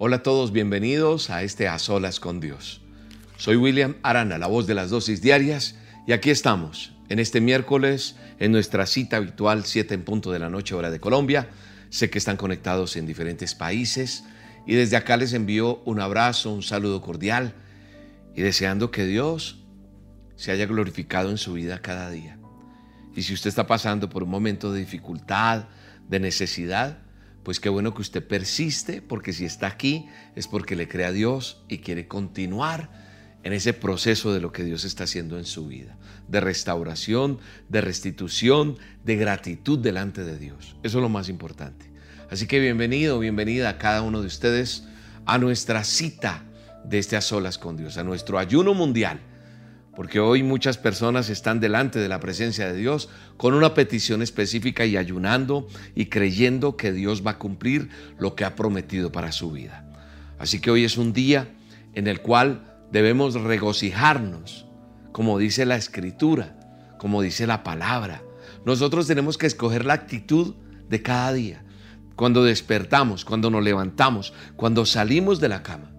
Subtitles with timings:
[0.00, 2.80] Hola a todos, bienvenidos a este A Solas con Dios.
[3.36, 5.74] Soy William Arana, la voz de las dosis diarias,
[6.06, 10.50] y aquí estamos, en este miércoles, en nuestra cita habitual, 7 en punto de la
[10.50, 11.48] noche, hora de Colombia.
[11.90, 14.22] Sé que están conectados en diferentes países,
[14.68, 17.54] y desde acá les envío un abrazo, un saludo cordial,
[18.36, 19.64] y deseando que Dios
[20.36, 22.38] se haya glorificado en su vida cada día.
[23.16, 25.64] Y si usted está pasando por un momento de dificultad,
[26.08, 26.98] de necesidad,
[27.48, 30.04] pues qué bueno que usted persiste, porque si está aquí
[30.36, 32.90] es porque le cree a Dios y quiere continuar
[33.42, 35.96] en ese proceso de lo que Dios está haciendo en su vida,
[36.28, 37.38] de restauración,
[37.70, 40.76] de restitución, de gratitud delante de Dios.
[40.82, 41.90] Eso es lo más importante.
[42.30, 44.84] Así que bienvenido, bienvenida a cada uno de ustedes
[45.24, 46.44] a nuestra cita
[46.84, 49.20] de este a solas con Dios, a nuestro ayuno mundial
[49.98, 54.86] porque hoy muchas personas están delante de la presencia de Dios con una petición específica
[54.86, 55.66] y ayunando
[55.96, 59.90] y creyendo que Dios va a cumplir lo que ha prometido para su vida.
[60.38, 61.48] Así que hoy es un día
[61.94, 64.66] en el cual debemos regocijarnos,
[65.10, 68.22] como dice la escritura, como dice la palabra.
[68.64, 70.54] Nosotros tenemos que escoger la actitud
[70.88, 71.64] de cada día.
[72.14, 75.90] Cuando despertamos, cuando nos levantamos, cuando salimos de la cama.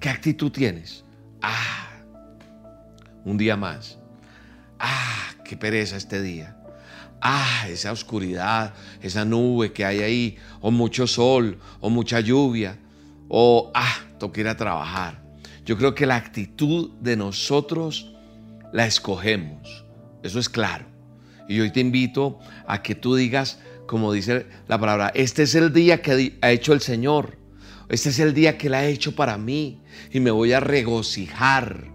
[0.00, 1.04] ¿Qué actitud tienes?
[1.42, 1.83] Ah,
[3.24, 3.98] un día más.
[4.78, 6.56] Ah, qué pereza este día.
[7.20, 12.78] Ah, esa oscuridad, esa nube que hay ahí, o mucho sol, o mucha lluvia,
[13.28, 15.22] o ah, toca ir a trabajar.
[15.64, 18.14] Yo creo que la actitud de nosotros
[18.72, 19.84] la escogemos.
[20.22, 20.86] Eso es claro.
[21.48, 25.72] Y hoy te invito a que tú digas, como dice la palabra, este es el
[25.72, 27.38] día que ha hecho el Señor.
[27.88, 29.80] Este es el día que Él ha hecho para mí.
[30.10, 31.93] Y me voy a regocijar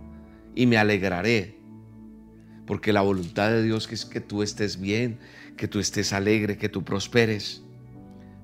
[0.60, 1.56] y me alegraré.
[2.68, 5.18] Porque la voluntad de Dios es que tú estés bien,
[5.56, 7.64] que tú estés alegre, que tú prosperes.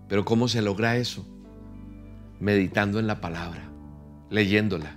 [0.07, 1.27] Pero ¿cómo se logra eso?
[2.39, 3.69] Meditando en la palabra,
[4.29, 4.95] leyéndola,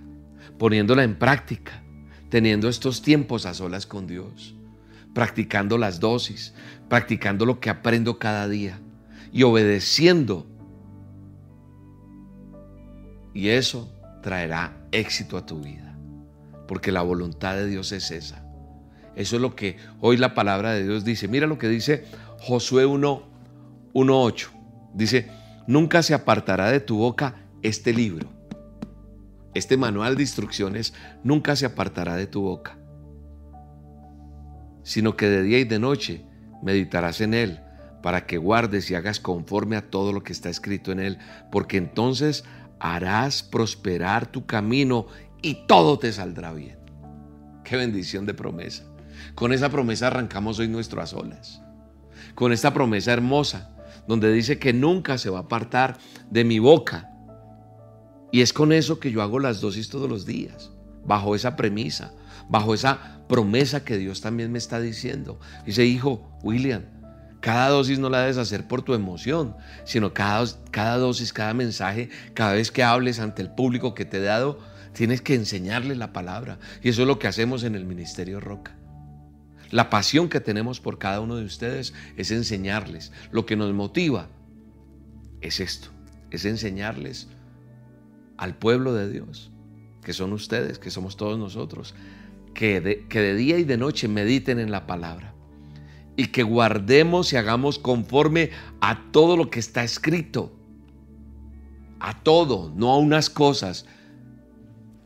[0.58, 1.82] poniéndola en práctica,
[2.28, 4.54] teniendo estos tiempos a solas con Dios,
[5.12, 6.54] practicando las dosis,
[6.88, 8.78] practicando lo que aprendo cada día
[9.32, 10.46] y obedeciendo.
[13.34, 13.92] Y eso
[14.22, 15.87] traerá éxito a tu vida
[16.68, 18.44] porque la voluntad de Dios es esa.
[19.16, 21.26] Eso es lo que hoy la palabra de Dios dice.
[21.26, 22.04] Mira lo que dice
[22.38, 23.22] Josué 1,
[23.94, 24.48] 1.8.
[24.94, 25.28] Dice,
[25.66, 28.28] nunca se apartará de tu boca este libro.
[29.54, 32.78] Este manual de instrucciones nunca se apartará de tu boca,
[34.84, 36.24] sino que de día y de noche
[36.62, 37.60] meditarás en él
[38.02, 41.18] para que guardes y hagas conforme a todo lo que está escrito en él,
[41.50, 42.44] porque entonces
[42.78, 45.06] harás prosperar tu camino
[45.42, 46.78] y todo te saldrá bien.
[47.64, 48.84] Qué bendición de promesa.
[49.34, 51.62] Con esa promesa arrancamos hoy nuestro a solas.
[52.34, 53.70] Con esta promesa hermosa,
[54.06, 55.98] donde dice que nunca se va a apartar
[56.30, 57.10] de mi boca.
[58.32, 60.70] Y es con eso que yo hago las dosis todos los días,
[61.04, 62.12] bajo esa premisa,
[62.48, 65.38] bajo esa promesa que Dios también me está diciendo.
[65.66, 66.82] Dice, hijo, William,
[67.40, 72.08] cada dosis no la debes hacer por tu emoción, sino cada, cada dosis, cada mensaje,
[72.34, 74.58] cada vez que hables ante el público que te he dado,
[74.98, 76.58] Tienes que enseñarle la palabra.
[76.82, 78.76] Y eso es lo que hacemos en el Ministerio Roca.
[79.70, 83.12] La pasión que tenemos por cada uno de ustedes es enseñarles.
[83.30, 84.26] Lo que nos motiva
[85.40, 85.90] es esto,
[86.32, 87.28] es enseñarles
[88.38, 89.52] al pueblo de Dios,
[90.02, 91.94] que son ustedes, que somos todos nosotros,
[92.52, 95.32] que de, que de día y de noche mediten en la palabra
[96.16, 100.56] y que guardemos y hagamos conforme a todo lo que está escrito.
[102.00, 103.86] A todo, no a unas cosas,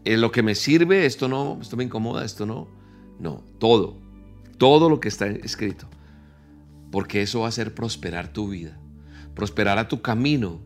[0.05, 2.69] en lo que me sirve, esto no, esto me incomoda, esto no.
[3.19, 3.99] No, todo,
[4.59, 5.87] todo lo que está escrito.
[6.91, 8.79] Porque eso va a hacer prosperar tu vida,
[9.35, 10.61] prosperar a tu camino.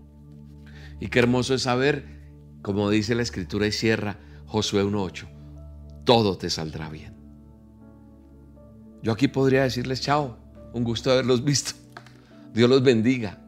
[1.00, 2.06] Y qué hermoso es saber,
[2.62, 5.28] como dice la escritura y cierra Josué 1.8,
[6.04, 7.14] todo te saldrá bien.
[9.02, 10.38] Yo aquí podría decirles chao,
[10.72, 11.72] un gusto haberlos visto.
[12.54, 13.38] Dios los bendiga.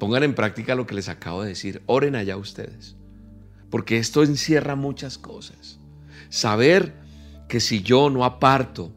[0.00, 1.82] Pongan en práctica lo que les acabo de decir.
[1.86, 2.96] Oren allá ustedes
[3.74, 5.80] porque esto encierra muchas cosas.
[6.28, 6.94] Saber
[7.48, 8.92] que si yo no aparto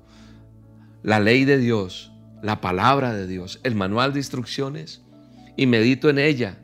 [1.01, 2.11] la ley de Dios,
[2.43, 5.01] la palabra de Dios, el manual de instrucciones,
[5.55, 6.59] y medito en ella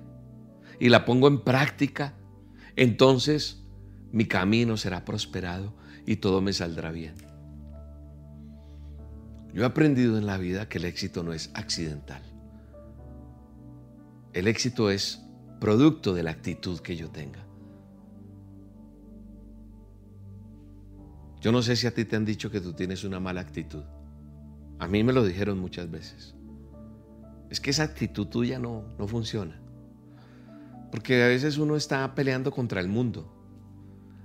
[0.79, 2.13] y la pongo en práctica,
[2.75, 3.63] entonces
[4.11, 5.73] mi camino será prosperado
[6.05, 7.15] y todo me saldrá bien.
[9.55, 12.21] Yo he aprendido en la vida que el éxito no es accidental.
[14.33, 15.23] El éxito es
[15.59, 17.47] producto de la actitud que yo tenga.
[21.43, 23.83] Yo no sé si a ti te han dicho que tú tienes una mala actitud.
[24.79, 26.35] A mí me lo dijeron muchas veces.
[27.49, 29.59] Es que esa actitud tuya no, no funciona.
[30.89, 33.29] Porque a veces uno está peleando contra el mundo.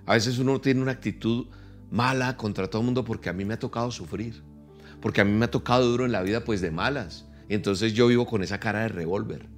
[0.06, 1.48] A veces uno tiene una actitud
[1.90, 4.44] mala contra todo el mundo porque a mí me ha tocado sufrir.
[5.02, 7.26] Porque a mí me ha tocado duro en la vida pues de malas.
[7.48, 9.48] Y entonces yo vivo con esa cara de revólver.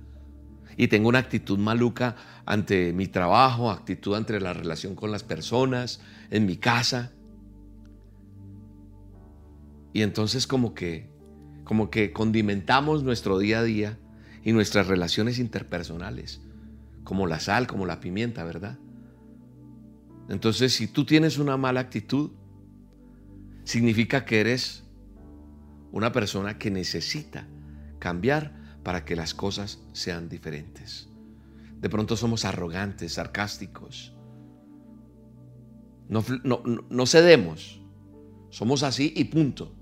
[0.78, 2.16] Y tengo una actitud maluca
[2.46, 7.12] ante mi trabajo, actitud ante la relación con las personas, en mi casa.
[9.92, 11.10] Y entonces como que
[11.70, 13.96] como que condimentamos nuestro día a día
[14.42, 16.40] y nuestras relaciones interpersonales,
[17.04, 18.76] como la sal, como la pimienta, ¿verdad?
[20.28, 22.32] Entonces, si tú tienes una mala actitud,
[23.62, 24.82] significa que eres
[25.92, 27.46] una persona que necesita
[28.00, 31.08] cambiar para que las cosas sean diferentes.
[31.80, 34.16] De pronto somos arrogantes, sarcásticos.
[36.08, 37.80] No, no, cedemos.
[38.50, 39.76] Somos así y punto.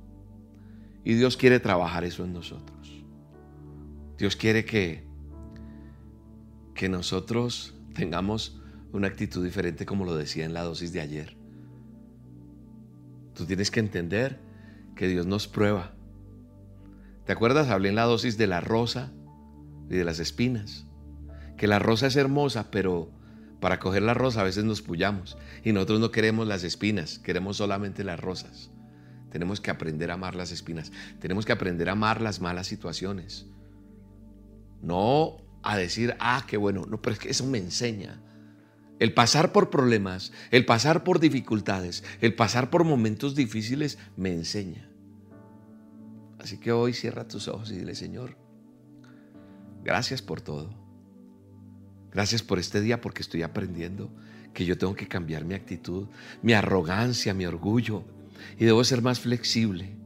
[1.08, 3.02] Y Dios quiere trabajar eso en nosotros.
[4.19, 5.08] Dios quiere que,
[6.75, 8.60] que nosotros tengamos
[8.93, 11.34] una actitud diferente como lo decía en la dosis de ayer.
[13.32, 14.38] Tú tienes que entender
[14.96, 15.94] que Dios nos prueba.
[17.25, 17.70] ¿Te acuerdas?
[17.70, 19.10] Hablé en la dosis de la rosa
[19.88, 20.84] y de las espinas.
[21.56, 23.10] Que la rosa es hermosa, pero
[23.60, 25.38] para coger la rosa a veces nos pullamos.
[25.64, 28.72] Y nosotros no queremos las espinas, queremos solamente las rosas.
[29.30, 30.92] Tenemos que aprender a amar las espinas.
[31.20, 33.46] Tenemos que aprender a amar las malas situaciones.
[34.82, 36.86] No a decir, ah, qué bueno.
[36.88, 38.22] No, pero es que eso me enseña.
[38.98, 44.88] El pasar por problemas, el pasar por dificultades, el pasar por momentos difíciles me enseña.
[46.38, 48.36] Así que hoy cierra tus ojos y dile, Señor,
[49.84, 50.74] gracias por todo.
[52.10, 54.10] Gracias por este día porque estoy aprendiendo
[54.54, 56.08] que yo tengo que cambiar mi actitud,
[56.42, 58.04] mi arrogancia, mi orgullo
[58.58, 59.96] y debo ser más flexible.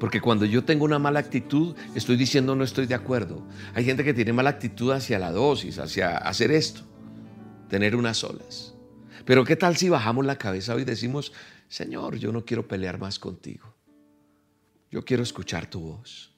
[0.00, 3.46] Porque cuando yo tengo una mala actitud, estoy diciendo no estoy de acuerdo.
[3.74, 6.82] Hay gente que tiene mala actitud hacia la dosis, hacia hacer esto,
[7.68, 8.74] tener unas olas.
[9.24, 11.32] Pero ¿qué tal si bajamos la cabeza y decimos,
[11.68, 13.74] Señor, yo no quiero pelear más contigo.
[14.90, 16.32] Yo quiero escuchar tu voz.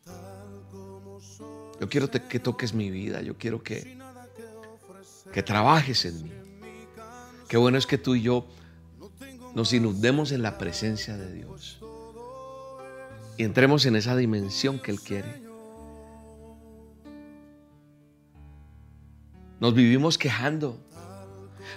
[1.80, 3.20] Yo quiero que toques mi vida.
[3.20, 3.98] Yo quiero que,
[5.32, 6.32] que trabajes en mí.
[7.48, 8.46] Qué bueno es que tú y yo
[9.56, 11.78] nos inundemos en la presencia de Dios
[13.38, 15.42] y entremos en esa dimensión que Él quiere.
[19.58, 20.78] Nos vivimos quejando.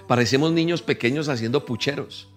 [0.06, 2.28] Parecemos niños pequeños haciendo pucheros.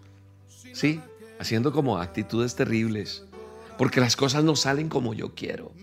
[0.71, 1.01] ¿Sí?
[1.41, 3.25] Haciendo como actitudes terribles.
[3.77, 5.73] Porque las cosas no salen como yo quiero.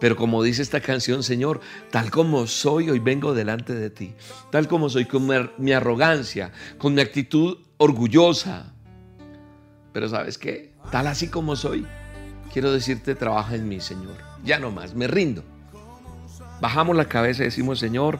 [0.00, 1.60] Pero como dice esta canción, Señor,
[1.92, 4.14] tal como soy, hoy vengo delante de ti.
[4.50, 5.28] Tal como soy, con
[5.58, 8.74] mi arrogancia, con mi actitud orgullosa.
[9.92, 10.74] Pero ¿sabes qué?
[10.90, 11.86] Tal así como soy,
[12.52, 14.16] quiero decirte, trabaja en mí, Señor.
[14.44, 15.42] Ya no más, me rindo.
[16.60, 18.18] Bajamos la cabeza y decimos, Señor,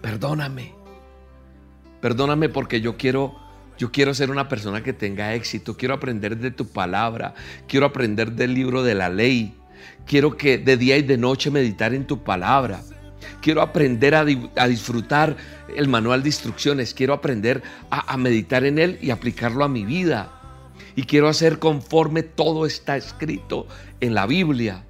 [0.00, 0.74] perdóname.
[2.00, 3.36] Perdóname porque yo quiero
[3.80, 7.32] yo quiero ser una persona que tenga éxito, quiero aprender de tu palabra,
[7.66, 9.54] quiero aprender del libro de la ley.
[10.04, 12.82] Quiero que de día y de noche meditar en tu palabra.
[13.40, 14.24] Quiero aprender a,
[14.66, 15.36] disfrutar
[15.74, 16.94] el manual de instrucciones.
[16.94, 20.40] Quiero aprender a meditar en él y aplicarlo a mi vida
[20.96, 23.66] y quiero hacer conforme todo está escrito
[24.00, 24.84] en la Biblia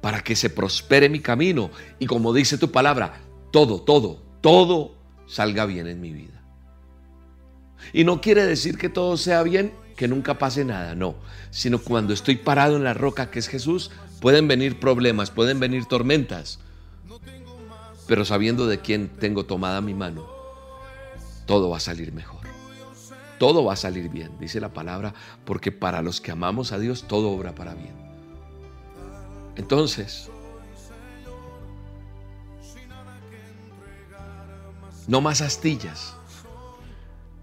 [0.00, 3.20] para que se prospere mi camino y como dice tu palabra,
[3.50, 4.94] todo, todo, todo
[5.26, 6.42] salga bien en mi vida.
[7.92, 11.14] Y no quiere decir que todo sea bien, que nunca pase nada, no,
[11.50, 13.90] sino cuando estoy parado en la roca que es Jesús,
[14.20, 16.58] pueden venir problemas, pueden venir tormentas,
[18.06, 20.26] pero sabiendo de quién tengo tomada mi mano,
[21.46, 22.44] todo va a salir mejor
[23.38, 25.12] todo va a salir bien, dice la palabra,
[25.44, 27.94] porque para los que amamos a Dios todo obra para bien.
[29.56, 30.30] Entonces,
[35.06, 36.16] no más astillas.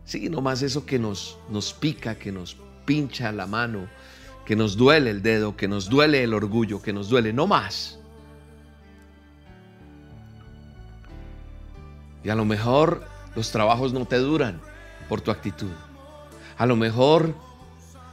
[0.05, 3.87] Sí, no más eso que nos, nos pica, que nos pincha la mano,
[4.45, 7.99] que nos duele el dedo, que nos duele el orgullo, que nos duele, no más.
[12.23, 14.61] Y a lo mejor los trabajos no te duran
[15.09, 15.71] por tu actitud.
[16.57, 17.33] A lo mejor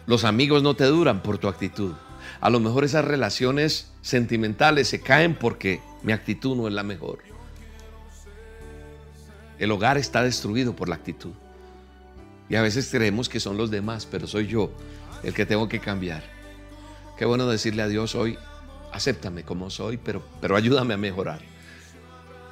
[0.07, 1.93] los amigos no te duran por tu actitud.
[2.41, 7.19] A lo mejor esas relaciones sentimentales se caen porque mi actitud no es la mejor.
[9.59, 11.33] El hogar está destruido por la actitud.
[12.49, 14.71] Y a veces creemos que son los demás, pero soy yo
[15.23, 16.23] el que tengo que cambiar.
[17.19, 18.39] Qué bueno decirle a Dios hoy,
[18.93, 21.41] acéptame como soy, pero, pero ayúdame a mejorar.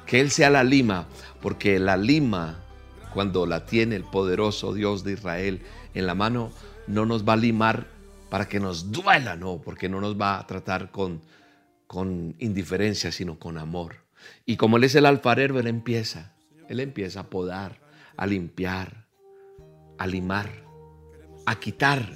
[0.07, 1.07] Que Él sea la lima,
[1.41, 2.63] porque la lima
[3.13, 5.61] cuando la tiene el poderoso Dios de Israel
[5.93, 6.51] en la mano,
[6.87, 7.87] no nos va a limar
[8.29, 11.21] para que nos duela, no, porque no nos va a tratar con,
[11.87, 13.95] con indiferencia, sino con amor.
[14.45, 16.33] Y como Él es el alfarero, Él empieza,
[16.69, 17.79] Él empieza a podar,
[18.17, 19.07] a limpiar,
[19.97, 20.49] a limar,
[21.45, 22.07] a quitar.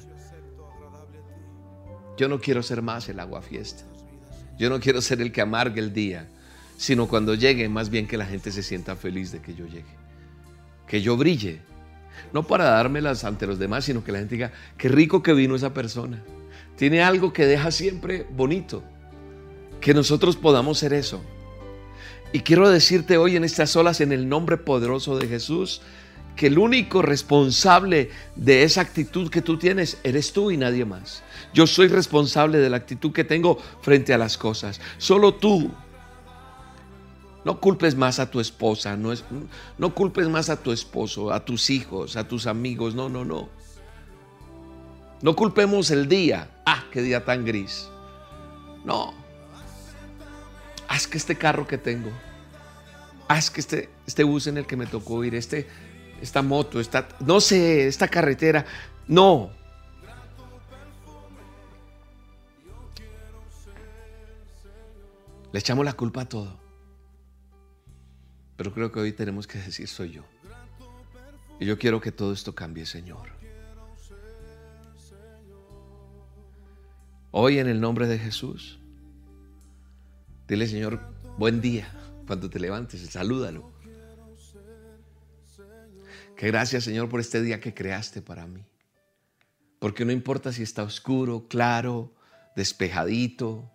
[2.18, 3.86] Yo no quiero ser más el agua fiesta.
[4.60, 6.30] Yo no quiero ser el que amargue el día,
[6.82, 9.94] sino cuando llegue, más bien que la gente se sienta feliz de que yo llegue.
[10.88, 11.62] Que yo brille.
[12.34, 15.56] No para dármelas ante los demás, sino que la gente diga, qué rico que vino
[15.56, 16.24] esa persona.
[16.78, 18.84] Tiene algo que deja siempre bonito.
[19.80, 21.22] Que nosotros podamos ser eso.
[22.34, 25.84] Y quiero decirte hoy en estas olas, en el nombre poderoso de Jesús,
[26.36, 31.22] que el único responsable de esa actitud que tú tienes eres tú y nadie más.
[31.54, 34.82] Yo soy responsable de la actitud que tengo frente a las cosas.
[34.98, 35.72] Solo tú.
[37.44, 39.24] No culpes más a tu esposa, no, es,
[39.80, 42.94] no culpes más a tu esposo, a tus hijos, a tus amigos.
[42.94, 43.50] No, no, no.
[45.22, 46.50] No culpemos el día.
[46.66, 47.90] Ah, qué día tan gris.
[48.86, 49.14] No.
[50.88, 52.12] Haz que este carro que tengo,
[53.28, 55.68] haz que este, este bus en el que me tocó ir, este,
[56.22, 58.66] esta moto, esta, no sé, esta carretera.
[59.08, 59.52] No.
[65.52, 66.61] Le echamos la culpa a todo.
[68.62, 70.24] Pero creo que hoy tenemos que decir soy yo.
[71.60, 73.32] Y yo quiero que todo esto cambie, Señor.
[77.32, 78.80] Hoy en el nombre de Jesús,
[80.48, 81.02] dile, Señor,
[81.40, 81.92] buen día
[82.28, 83.74] cuando te levantes, salúdalo.
[86.38, 88.64] Que gracias, Señor, por este día que creaste para mí.
[89.80, 92.14] Porque no importa si está oscuro, claro,
[92.56, 93.72] despejadito,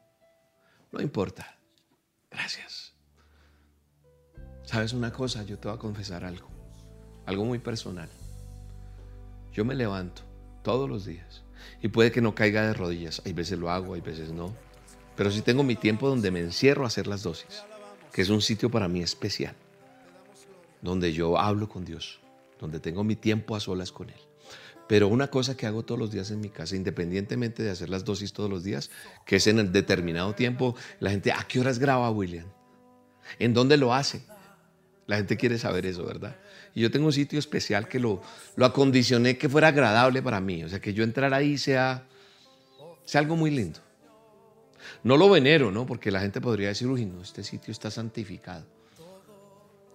[0.93, 1.59] no importa.
[2.31, 2.86] Gracias.
[4.67, 5.45] ¿Sabes una cosa?
[5.45, 6.49] Yo te voy a confesar algo.
[7.25, 8.09] Algo muy personal.
[9.53, 10.23] Yo me levanto
[10.63, 11.43] todos los días
[11.81, 13.23] y puede que no caiga de rodillas.
[13.25, 14.53] Hay veces lo hago, hay veces no.
[15.15, 17.63] Pero sí tengo mi tiempo donde me encierro a hacer las dosis,
[18.13, 19.55] que es un sitio para mí especial,
[20.83, 22.19] donde yo hablo con Dios,
[22.61, 24.21] donde tengo mi tiempo a solas con Él.
[24.89, 28.05] Pero una cosa que hago todos los días en mi casa, independientemente de hacer las
[28.05, 28.91] dosis todos los días,
[29.25, 32.47] que es en el determinado tiempo, la gente, ¿a qué horas graba William?
[33.39, 34.23] ¿En dónde lo hace?
[35.07, 36.37] La gente quiere saber eso, ¿verdad?
[36.75, 38.21] Y yo tengo un sitio especial que lo,
[38.57, 40.65] lo acondicioné que fuera agradable para mí.
[40.65, 42.07] O sea, que yo entrar ahí sea,
[43.05, 43.81] sea algo muy lindo.
[45.05, 45.87] No lo venero, ¿no?
[45.87, 48.67] Porque la gente podría decir, uy, no, este sitio está santificado.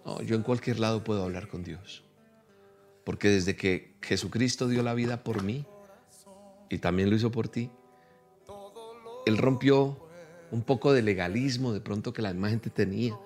[0.05, 2.03] No, yo en cualquier lado puedo hablar con Dios.
[3.03, 5.65] Porque desde que Jesucristo dio la vida por mí,
[6.69, 7.69] y también lo hizo por ti,
[9.25, 10.07] Él rompió
[10.51, 13.17] un poco de legalismo de pronto que la misma gente tenía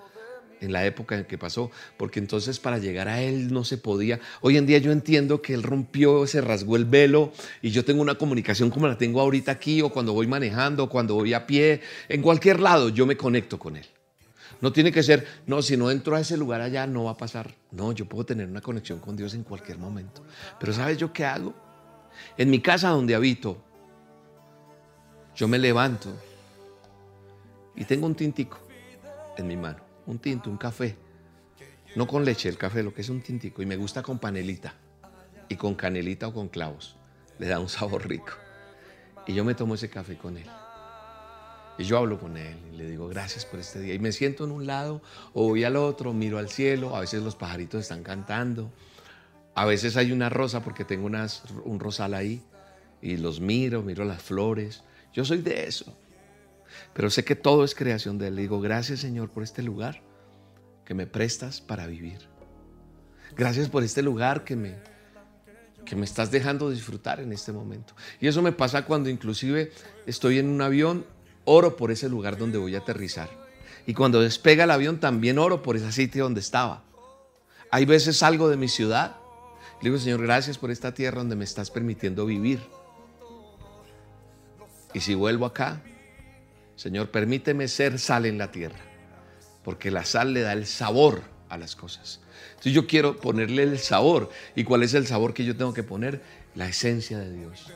[0.65, 4.19] en la época en que pasó, porque entonces para llegar a Él no se podía.
[4.41, 7.31] Hoy en día yo entiendo que Él rompió, se rasgó el velo
[7.61, 11.15] y yo tengo una comunicación como la tengo ahorita aquí o cuando voy manejando, cuando
[11.15, 13.85] voy a pie, en cualquier lado yo me conecto con Él.
[14.61, 17.17] No tiene que ser, no, si no entro a ese lugar allá no va a
[17.17, 17.53] pasar.
[17.71, 20.23] No, yo puedo tener una conexión con Dios en cualquier momento.
[20.59, 21.53] Pero ¿sabes yo qué hago?
[22.37, 23.57] En mi casa donde habito,
[25.35, 26.09] yo me levanto
[27.75, 28.57] y tengo un tintico
[29.37, 30.95] en mi mano, un tinto, un café.
[31.95, 33.61] No con leche, el café, lo que es un tintico.
[33.61, 34.73] Y me gusta con panelita.
[35.47, 36.95] Y con canelita o con clavos.
[37.39, 38.33] Le da un sabor rico.
[39.27, 40.47] Y yo me tomo ese café con él.
[41.77, 43.93] Y yo hablo con él y le digo gracias por este día.
[43.93, 45.01] Y me siento en un lado
[45.33, 46.95] o voy al otro, miro al cielo.
[46.95, 48.71] A veces los pajaritos están cantando.
[49.55, 52.41] A veces hay una rosa porque tengo unas, un rosal ahí.
[53.01, 54.83] Y los miro, miro las flores.
[55.13, 55.97] Yo soy de eso.
[56.93, 58.35] Pero sé que todo es creación de Él.
[58.35, 60.01] Le digo, gracias Señor por este lugar
[60.85, 62.27] que me prestas para vivir.
[63.35, 64.75] Gracias por este lugar que me,
[65.85, 67.93] que me estás dejando disfrutar en este momento.
[68.21, 69.71] Y eso me pasa cuando inclusive
[70.05, 71.05] estoy en un avión,
[71.43, 73.29] oro por ese lugar donde voy a aterrizar.
[73.87, 76.83] Y cuando despega el avión también oro por ese sitio donde estaba.
[77.71, 79.17] Hay veces salgo de mi ciudad.
[79.81, 82.61] Le digo, Señor, gracias por esta tierra donde me estás permitiendo vivir.
[84.93, 85.83] Y si vuelvo acá,
[86.75, 88.79] Señor, permíteme ser sal en la tierra,
[89.63, 92.19] porque la sal le da el sabor a las cosas.
[92.49, 94.29] Entonces yo quiero ponerle el sabor.
[94.55, 96.21] ¿Y cuál es el sabor que yo tengo que poner?
[96.55, 97.71] La esencia de Dios.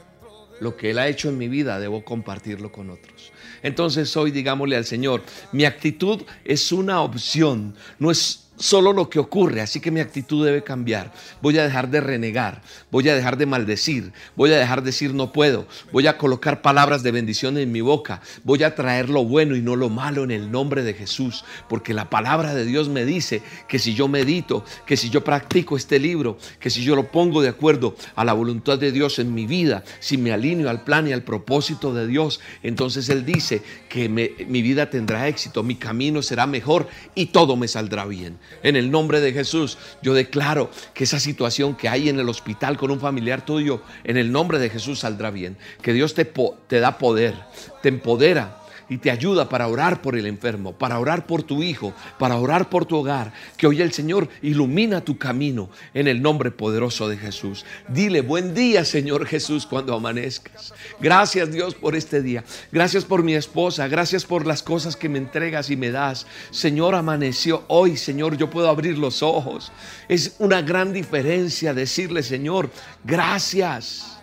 [0.59, 3.31] Lo que Él ha hecho en mi vida, debo compartirlo con otros.
[3.63, 9.19] Entonces hoy digámosle al Señor, mi actitud es una opción, no es solo lo que
[9.19, 11.11] ocurre, así que mi actitud debe cambiar.
[11.41, 12.61] Voy a dejar de renegar,
[12.91, 16.61] voy a dejar de maldecir, voy a dejar de decir no puedo, voy a colocar
[16.61, 20.23] palabras de bendición en mi boca, voy a traer lo bueno y no lo malo
[20.23, 24.07] en el nombre de Jesús, porque la palabra de Dios me dice que si yo
[24.07, 28.25] medito, que si yo practico este libro, que si yo lo pongo de acuerdo a
[28.25, 31.93] la voluntad de Dios en mi vida, si me alineo al plan y al propósito
[31.93, 37.27] de Dios, entonces Él dice que mi vida tendrá éxito, mi camino será mejor y
[37.27, 38.37] todo me saldrá bien.
[38.63, 42.77] En el nombre de Jesús, yo declaro que esa situación que hay en el hospital
[42.77, 45.57] con un familiar tuyo, en el nombre de Jesús saldrá bien.
[45.81, 47.35] Que Dios te, te da poder,
[47.81, 48.58] te empodera
[48.89, 52.69] y te ayuda para orar por el enfermo, para orar por tu hijo, para orar
[52.69, 53.31] por tu hogar.
[53.55, 57.65] Que hoy el Señor ilumina tu camino en el nombre poderoso de Jesús.
[57.87, 60.73] Dile, buen día Señor Jesús cuando amanezcas.
[60.99, 62.43] Gracias Dios por este día.
[62.71, 63.87] Gracias por mi esposa.
[63.87, 66.25] Gracias por las cosas que me entregas y me das.
[66.51, 67.97] Señor, amaneció hoy.
[67.97, 69.71] Señor, yo puedo abrir los ojos.
[70.07, 72.69] Es una gran diferencia decirle, Señor,
[73.03, 74.19] gracias.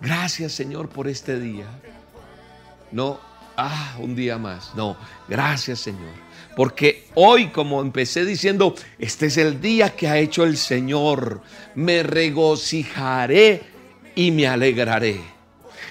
[0.00, 1.66] Gracias Señor por este día.
[2.90, 4.74] No ah, un día más.
[4.74, 4.96] No,
[5.28, 6.12] gracias Señor.
[6.56, 11.42] Porque hoy, como empecé diciendo, este es el día que ha hecho el Señor.
[11.74, 13.62] Me regocijaré
[14.14, 15.20] y me alegraré.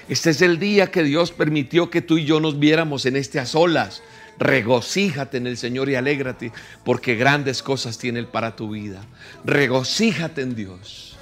[0.08, 3.46] Este es el día que Dios permitió que tú y yo nos viéramos en a
[3.46, 4.02] solas.
[4.38, 6.52] Regocíjate en el Señor y alégrate,
[6.84, 9.04] porque grandes cosas tiene Él para tu vida.
[9.44, 11.16] Regocíjate en Dios.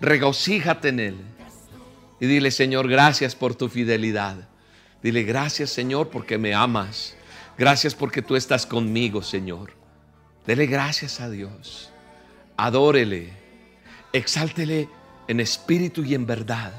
[0.00, 1.16] Regocíjate en Él.
[2.20, 4.48] Y dile, Señor, gracias por tu fidelidad.
[5.04, 7.14] Dile gracias Señor porque me amas.
[7.58, 9.74] Gracias porque tú estás conmigo Señor.
[10.46, 11.90] Dele gracias a Dios.
[12.56, 13.30] Adórele.
[14.14, 14.88] Exáltele
[15.28, 16.72] en espíritu y en verdad.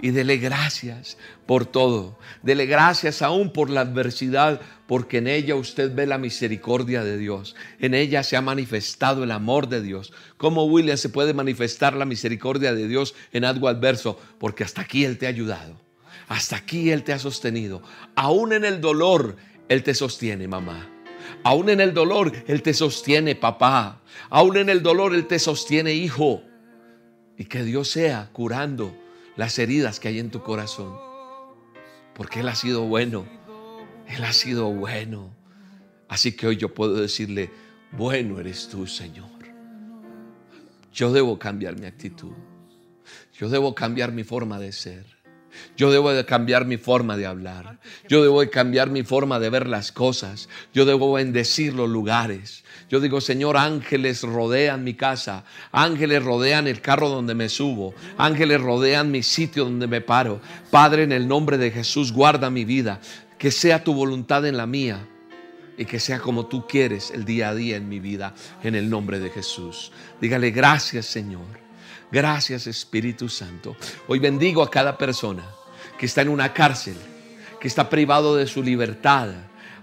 [0.00, 2.18] Y dele gracias por todo.
[2.42, 7.56] Dele gracias aún por la adversidad, porque en ella usted ve la misericordia de Dios.
[7.78, 10.14] En ella se ha manifestado el amor de Dios.
[10.38, 14.18] ¿Cómo William se puede manifestar la misericordia de Dios en algo adverso?
[14.38, 15.85] Porque hasta aquí Él te ha ayudado.
[16.28, 17.82] Hasta aquí Él te ha sostenido.
[18.14, 19.36] Aún en el dolor,
[19.68, 20.88] Él te sostiene, mamá.
[21.42, 24.02] Aún en el dolor, Él te sostiene, papá.
[24.30, 26.42] Aún en el dolor, Él te sostiene, hijo.
[27.36, 28.96] Y que Dios sea curando
[29.36, 30.96] las heridas que hay en tu corazón.
[32.14, 33.26] Porque Él ha sido bueno.
[34.08, 35.34] Él ha sido bueno.
[36.08, 37.50] Así que hoy yo puedo decirle,
[37.92, 39.26] bueno eres tú, Señor.
[40.92, 42.32] Yo debo cambiar mi actitud.
[43.34, 45.15] Yo debo cambiar mi forma de ser.
[45.76, 47.78] Yo debo de cambiar mi forma de hablar.
[48.08, 50.48] Yo debo de cambiar mi forma de ver las cosas.
[50.72, 52.64] Yo debo bendecir los lugares.
[52.88, 55.44] Yo digo, Señor, ángeles rodean mi casa.
[55.72, 57.94] Ángeles rodean el carro donde me subo.
[58.16, 60.40] Ángeles rodean mi sitio donde me paro.
[60.70, 63.00] Padre, en el nombre de Jesús, guarda mi vida.
[63.38, 65.06] Que sea tu voluntad en la mía
[65.78, 68.88] y que sea como tú quieres el día a día en mi vida, en el
[68.88, 69.92] nombre de Jesús.
[70.20, 71.65] Dígale gracias, Señor.
[72.10, 73.76] Gracias Espíritu Santo.
[74.06, 75.44] Hoy bendigo a cada persona
[75.98, 76.96] que está en una cárcel,
[77.60, 79.30] que está privado de su libertad.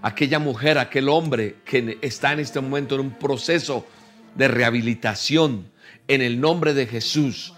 [0.00, 3.86] Aquella mujer, aquel hombre que está en este momento en un proceso
[4.34, 5.70] de rehabilitación.
[6.08, 7.52] En el nombre de Jesús,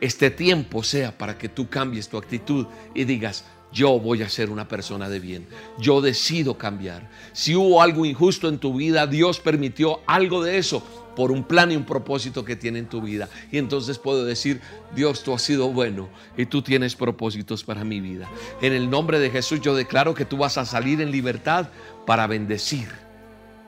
[0.00, 4.50] este tiempo sea para que tú cambies tu actitud y digas, yo voy a ser
[4.50, 5.46] una persona de bien.
[5.78, 7.10] Yo decido cambiar.
[7.32, 11.70] Si hubo algo injusto en tu vida, Dios permitió algo de eso por un plan
[11.72, 13.28] y un propósito que tiene en tu vida.
[13.50, 14.60] Y entonces puedo decir,
[14.94, 18.28] Dios, tú has sido bueno y tú tienes propósitos para mi vida.
[18.60, 21.68] En el nombre de Jesús yo declaro que tú vas a salir en libertad
[22.06, 22.88] para bendecir.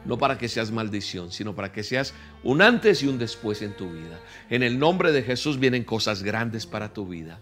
[0.04, 3.74] No para que seas maldición, sino para que seas un antes y un después en
[3.74, 4.20] tu vida.
[4.50, 7.40] En el nombre de Jesús vienen cosas grandes para tu vida.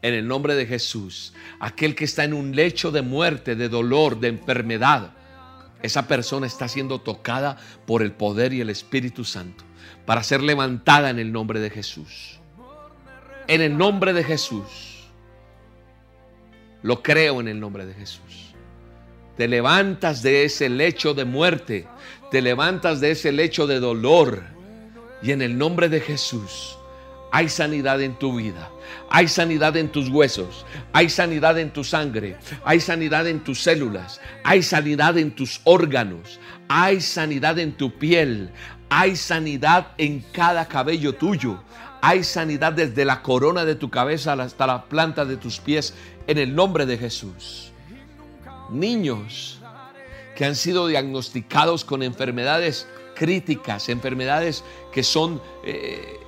[0.00, 4.18] En el nombre de Jesús, aquel que está en un lecho de muerte, de dolor,
[4.18, 5.12] de enfermedad,
[5.82, 9.64] esa persona está siendo tocada por el poder y el Espíritu Santo
[10.06, 12.38] para ser levantada en el nombre de Jesús.
[13.46, 15.08] En el nombre de Jesús.
[16.82, 18.54] Lo creo en el nombre de Jesús.
[19.36, 21.86] Te levantas de ese lecho de muerte,
[22.30, 24.42] te levantas de ese lecho de dolor
[25.22, 26.76] y en el nombre de Jesús
[27.32, 28.70] hay sanidad en tu vida.
[29.10, 34.20] Hay sanidad en tus huesos, hay sanidad en tu sangre, hay sanidad en tus células,
[34.44, 38.50] hay sanidad en tus órganos, hay sanidad en tu piel,
[38.88, 41.62] hay sanidad en cada cabello tuyo,
[42.00, 45.94] hay sanidad desde la corona de tu cabeza hasta la planta de tus pies
[46.26, 47.72] en el nombre de Jesús.
[48.70, 49.58] Niños
[50.36, 55.42] que han sido diagnosticados con enfermedades críticas, enfermedades que son...
[55.64, 56.19] Eh,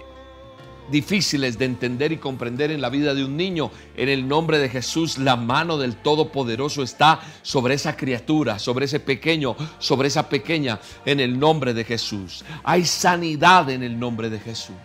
[0.90, 3.70] difíciles de entender y comprender en la vida de un niño.
[3.96, 9.00] En el nombre de Jesús, la mano del Todopoderoso está sobre esa criatura, sobre ese
[9.00, 12.44] pequeño, sobre esa pequeña, en el nombre de Jesús.
[12.64, 14.76] Hay sanidad en el nombre de Jesús,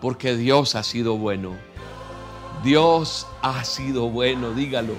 [0.00, 1.56] porque Dios ha sido bueno.
[2.62, 4.94] Dios ha sido bueno, dígalo.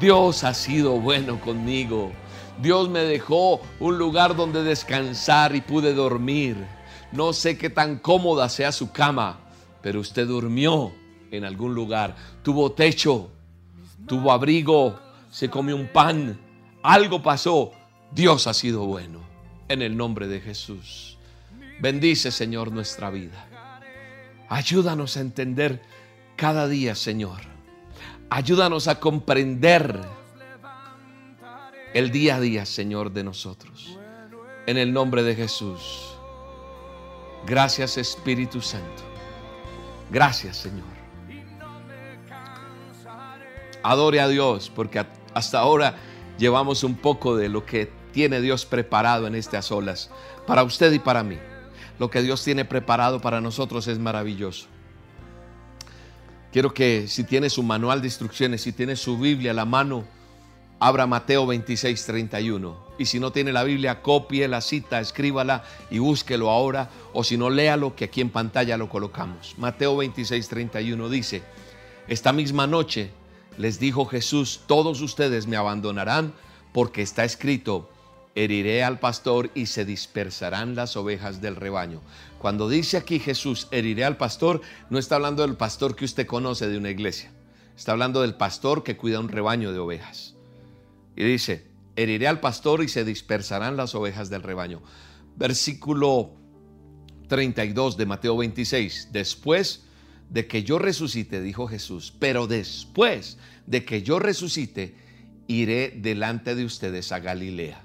[0.00, 2.12] Dios ha sido bueno conmigo.
[2.60, 6.56] Dios me dejó un lugar donde descansar y pude dormir.
[7.12, 9.40] No sé qué tan cómoda sea su cama,
[9.82, 10.92] pero usted durmió
[11.30, 13.30] en algún lugar, tuvo techo,
[14.06, 14.98] tuvo abrigo,
[15.30, 16.38] se comió un pan,
[16.82, 17.72] algo pasó.
[18.12, 19.20] Dios ha sido bueno.
[19.68, 21.16] En el nombre de Jesús.
[21.80, 23.46] Bendice, Señor, nuestra vida.
[24.48, 25.80] Ayúdanos a entender
[26.34, 27.40] cada día, Señor.
[28.30, 30.00] Ayúdanos a comprender
[31.94, 33.96] el día a día, Señor, de nosotros.
[34.66, 36.14] En el nombre de Jesús.
[37.46, 39.09] Gracias, Espíritu Santo.
[40.10, 40.86] Gracias, Señor.
[43.82, 45.96] Adore a Dios, porque hasta ahora
[46.38, 50.10] llevamos un poco de lo que tiene Dios preparado en estas olas,
[50.46, 51.38] para usted y para mí.
[51.98, 54.66] Lo que Dios tiene preparado para nosotros es maravilloso.
[56.52, 60.04] Quiero que si tiene su manual de instrucciones, si tiene su Biblia a la mano,
[60.80, 62.89] abra Mateo 26, 31.
[63.00, 66.90] Y si no tiene la Biblia, copie la cita, escríbala y búsquelo ahora.
[67.14, 69.54] O si no, léalo, que aquí en pantalla lo colocamos.
[69.56, 71.42] Mateo 26, 31 dice,
[72.08, 73.10] esta misma noche
[73.56, 76.34] les dijo Jesús, todos ustedes me abandonarán
[76.74, 77.88] porque está escrito,
[78.34, 82.02] heriré al pastor y se dispersarán las ovejas del rebaño.
[82.38, 84.60] Cuando dice aquí Jesús, heriré al pastor,
[84.90, 87.32] no está hablando del pastor que usted conoce de una iglesia.
[87.74, 90.34] Está hablando del pastor que cuida un rebaño de ovejas.
[91.16, 91.69] Y dice,
[92.02, 94.82] heriré al pastor y se dispersarán las ovejas del rebaño.
[95.36, 96.32] Versículo
[97.28, 99.08] 32 de Mateo 26.
[99.12, 99.84] Después
[100.28, 104.94] de que yo resucite, dijo Jesús, pero después de que yo resucite,
[105.46, 107.82] iré delante de ustedes a Galilea.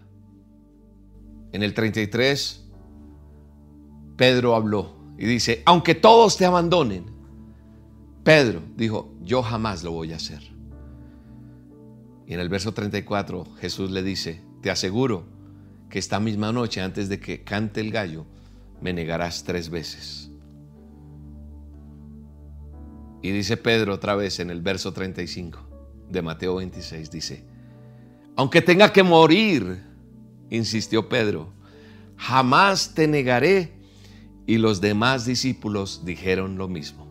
[1.52, 2.64] En el 33,
[4.18, 7.06] Pedro habló y dice, aunque todos te abandonen,
[8.24, 10.55] Pedro dijo, yo jamás lo voy a hacer.
[12.28, 15.26] Y en el verso 34 Jesús le dice, te aseguro
[15.90, 18.26] que esta misma noche antes de que cante el gallo,
[18.82, 20.32] me negarás tres veces.
[23.22, 25.60] Y dice Pedro otra vez en el verso 35
[26.10, 27.44] de Mateo 26, dice,
[28.36, 29.82] aunque tenga que morir,
[30.50, 31.54] insistió Pedro,
[32.18, 33.74] jamás te negaré.
[34.48, 37.05] Y los demás discípulos dijeron lo mismo.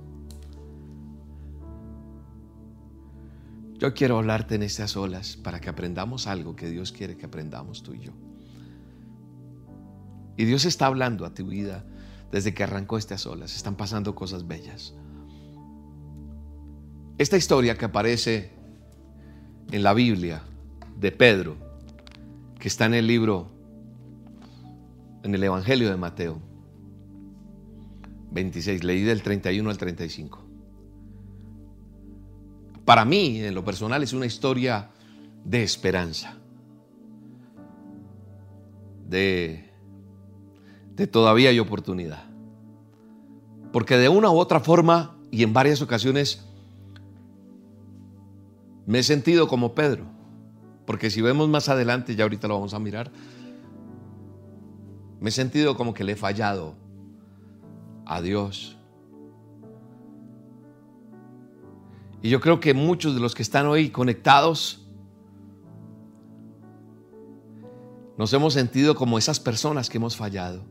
[3.84, 7.82] Yo quiero hablarte en estas olas para que aprendamos algo que Dios quiere que aprendamos
[7.82, 8.12] tú y yo.
[10.38, 11.84] Y Dios está hablando a tu vida
[12.32, 13.54] desde que arrancó estas olas.
[13.54, 14.94] Están pasando cosas bellas.
[17.18, 18.52] Esta historia que aparece
[19.70, 20.40] en la Biblia
[20.98, 21.54] de Pedro,
[22.58, 23.50] que está en el libro,
[25.24, 26.40] en el Evangelio de Mateo
[28.30, 30.43] 26, leí del 31 al 35
[32.84, 34.90] para mí, en lo personal, es una historia
[35.44, 36.36] de esperanza.
[39.08, 39.70] De,
[41.10, 42.24] todavía hay oportunidad.
[43.72, 46.44] Porque de una u otra forma y en varias ocasiones
[48.86, 50.04] me he sentido como Pedro.
[50.86, 53.10] Porque si vemos más adelante, ya ahorita lo vamos a mirar,
[55.20, 56.74] me he sentido como que le he fallado
[58.04, 58.76] a Dios.
[62.24, 64.80] Y yo creo que muchos de los que están hoy conectados
[68.16, 70.64] nos hemos sentido como esas personas que hemos fallado.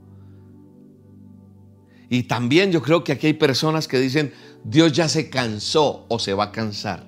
[2.10, 6.18] Y también yo creo que aquí hay personas que dicen, Dios ya se cansó o
[6.18, 7.08] se va a cansar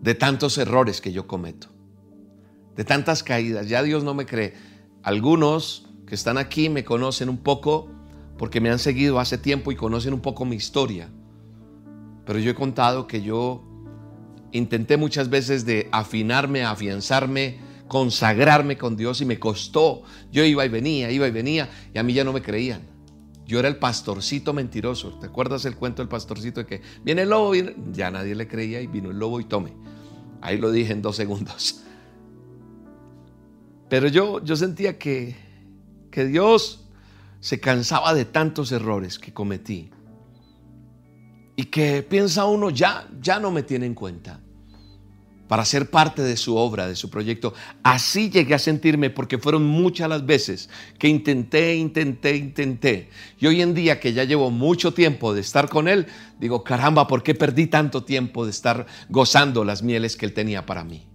[0.00, 1.68] de tantos errores que yo cometo,
[2.74, 3.68] de tantas caídas.
[3.68, 4.54] Ya Dios no me cree.
[5.02, 7.90] Algunos que están aquí me conocen un poco
[8.38, 11.10] porque me han seguido hace tiempo y conocen un poco mi historia.
[12.24, 13.64] Pero yo he contado que yo
[14.52, 17.58] intenté muchas veces de afinarme, afianzarme,
[17.88, 20.02] consagrarme con Dios y me costó.
[20.30, 22.82] Yo iba y venía, iba y venía y a mí ya no me creían.
[23.46, 25.18] Yo era el pastorcito mentiroso.
[25.18, 27.52] ¿Te acuerdas el cuento del pastorcito de que viene el lobo?
[27.92, 29.72] Ya nadie le creía y vino el lobo y tome.
[30.40, 31.82] Ahí lo dije en dos segundos.
[33.88, 35.36] Pero yo, yo sentía que,
[36.10, 36.88] que Dios
[37.40, 39.90] se cansaba de tantos errores que cometí
[41.56, 44.40] y que piensa uno, ya, ya no me tiene en cuenta.
[45.52, 47.52] para ser parte de su obra, de su proyecto.
[47.82, 53.10] Así llegué a sentirme porque fueron muchas las veces que intenté, intenté, intenté.
[53.38, 56.06] Y hoy en día que ya llevo mucho tiempo de estar con Él,
[56.40, 60.64] digo, caramba, ¿por qué perdí tanto tiempo de estar gozando las mieles que Él tenía
[60.64, 61.06] para mí?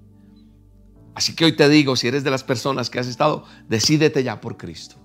[1.15, 4.39] Así que hoy te digo, si eres de las personas que has estado, decídete ya
[4.39, 4.97] por Cristo.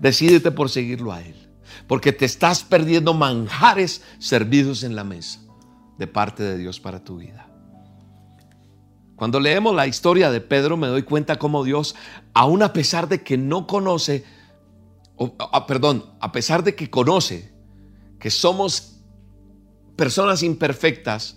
[0.00, 1.49] Decídete por seguirlo a Él.
[1.86, 5.40] Porque te estás perdiendo manjares servidos en la mesa
[5.98, 7.46] de parte de Dios para tu vida.
[9.16, 11.94] Cuando leemos la historia de Pedro me doy cuenta cómo Dios,
[12.32, 14.24] aun a pesar de que no conoce,
[15.68, 17.52] perdón, a pesar de que conoce
[18.18, 18.96] que somos
[19.94, 21.36] personas imperfectas,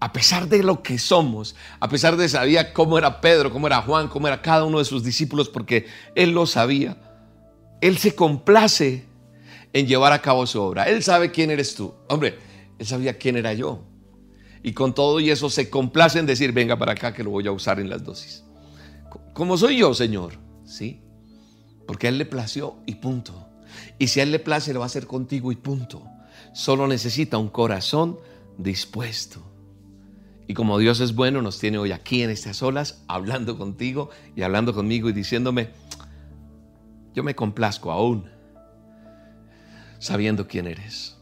[0.00, 3.82] a pesar de lo que somos, a pesar de sabía cómo era Pedro, cómo era
[3.82, 5.86] Juan, cómo era cada uno de sus discípulos, porque
[6.16, 6.96] él lo sabía,
[7.82, 9.04] él se complace
[9.72, 10.84] en llevar a cabo su obra.
[10.84, 11.92] Él sabe quién eres tú.
[12.08, 12.38] Hombre,
[12.78, 13.82] él sabía quién era yo.
[14.62, 17.46] Y con todo y eso se complace en decir, venga para acá que lo voy
[17.48, 18.44] a usar en las dosis.
[19.34, 21.00] Como soy yo, Señor, ¿sí?
[21.84, 23.48] Porque a Él le plació y punto.
[23.98, 26.04] Y si a Él le place, lo va a hacer contigo y punto.
[26.54, 28.20] Solo necesita un corazón
[28.58, 29.42] dispuesto.
[30.46, 34.42] Y como Dios es bueno, nos tiene hoy aquí en estas olas, hablando contigo y
[34.42, 35.70] hablando conmigo y diciéndome,
[37.14, 38.30] yo me complazco aún,
[39.98, 41.18] sabiendo quién eres.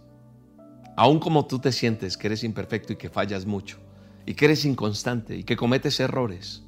[0.96, 3.78] Aún como tú te sientes que eres imperfecto y que fallas mucho,
[4.26, 6.64] y que eres inconstante y que cometes errores,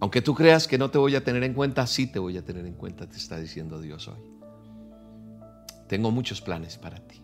[0.00, 2.44] aunque tú creas que no te voy a tener en cuenta, sí te voy a
[2.44, 4.20] tener en cuenta, te está diciendo Dios hoy.
[5.88, 7.20] Tengo muchos planes para ti.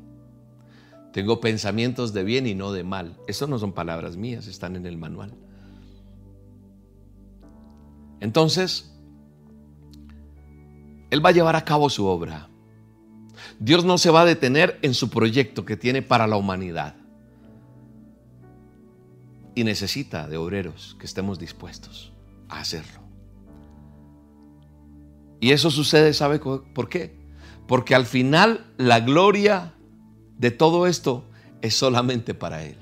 [1.13, 3.17] Tengo pensamientos de bien y no de mal.
[3.29, 5.33] Eso no son palabras mías, están en el manual.
[8.19, 8.94] Entonces,
[11.15, 12.49] Él va a llevar a cabo su obra.
[13.61, 16.97] Dios no se va a detener en su proyecto que tiene para la humanidad.
[19.55, 22.13] Y necesita de obreros que estemos dispuestos
[22.49, 22.99] a hacerlo.
[25.39, 27.17] Y eso sucede, ¿sabe por qué?
[27.69, 29.73] Porque al final la gloria
[30.37, 31.31] de todo esto
[31.63, 32.77] es solamente para Él.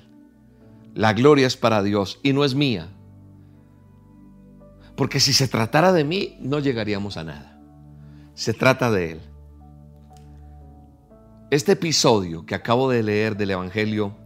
[0.95, 2.89] La gloria es para Dios y no es mía.
[4.97, 7.52] Porque si se tratara de mí, no llegaríamos a nada.
[8.35, 9.21] Se trata de Él.
[11.51, 14.17] Este episodio que acabo de leer del Evangelio,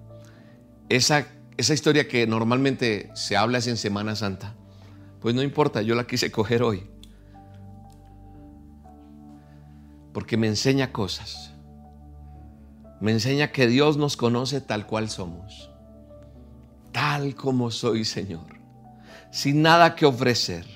[0.88, 4.54] esa, esa historia que normalmente se habla en Semana Santa,
[5.20, 6.88] pues no importa, yo la quise coger hoy.
[10.12, 11.52] Porque me enseña cosas.
[13.00, 15.70] Me enseña que Dios nos conoce tal cual somos.
[16.92, 18.46] Tal como soy, Señor.
[19.30, 20.75] Sin nada que ofrecer.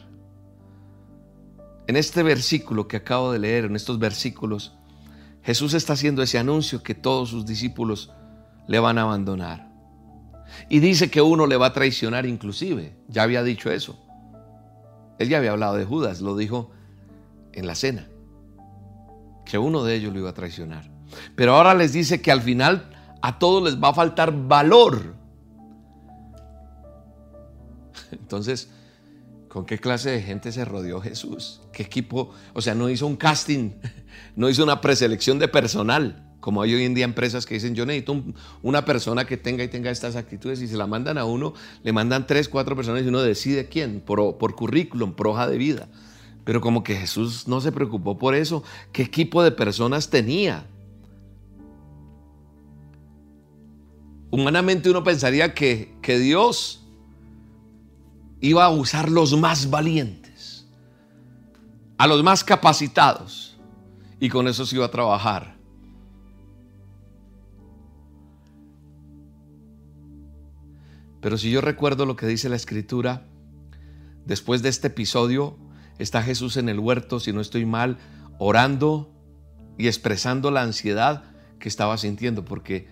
[1.90, 4.76] En este versículo que acabo de leer, en estos versículos,
[5.42, 8.12] Jesús está haciendo ese anuncio que todos sus discípulos
[8.68, 9.72] le van a abandonar.
[10.68, 12.96] Y dice que uno le va a traicionar inclusive.
[13.08, 13.98] Ya había dicho eso.
[15.18, 16.70] Él ya había hablado de Judas, lo dijo
[17.54, 18.06] en la cena.
[19.44, 20.88] Que uno de ellos lo iba a traicionar.
[21.34, 22.88] Pero ahora les dice que al final
[23.20, 25.16] a todos les va a faltar valor.
[28.12, 28.70] Entonces,
[29.50, 31.60] ¿con qué clase de gente se rodeó Jesús?
[31.72, 32.30] ¿Qué equipo?
[32.54, 33.72] O sea, no hizo un casting
[34.36, 37.84] no hizo una preselección de personal, como hay hoy en día empresas que dicen, yo
[37.84, 38.22] necesito
[38.62, 41.92] una persona que tenga y tenga estas actitudes y se la mandan a uno, le
[41.92, 45.88] mandan tres, cuatro personas y uno decide quién, por, currículum, por hoja de vida.
[46.44, 50.66] Pero como que Jesús no se preocupó por eso, ¿qué equipo de personas tenía?
[54.30, 56.79] Humanamente uno pensaría que, que Dios
[58.40, 60.66] iba a usar los más valientes,
[61.98, 63.58] a los más capacitados
[64.18, 65.56] y con eso se iba a trabajar.
[71.20, 73.26] Pero si yo recuerdo lo que dice la escritura,
[74.24, 75.58] después de este episodio
[75.98, 77.98] está Jesús en el huerto, si no estoy mal,
[78.38, 79.12] orando
[79.76, 81.24] y expresando la ansiedad
[81.58, 82.88] que estaba sintiendo, porque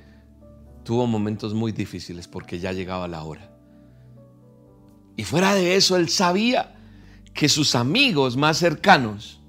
[0.84, 3.57] tuvo momentos muy difíciles, porque ya llegaba la hora.
[5.18, 6.76] Y fuera de eso, él sabía
[7.34, 9.40] que sus amigos más cercanos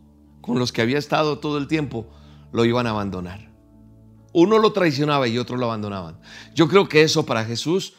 [0.41, 2.10] con los que había estado todo el tiempo,
[2.51, 3.51] lo iban a abandonar.
[4.34, 6.19] Uno lo traicionaba y otro lo abandonaban.
[6.55, 7.93] Yo creo que eso para Jesús,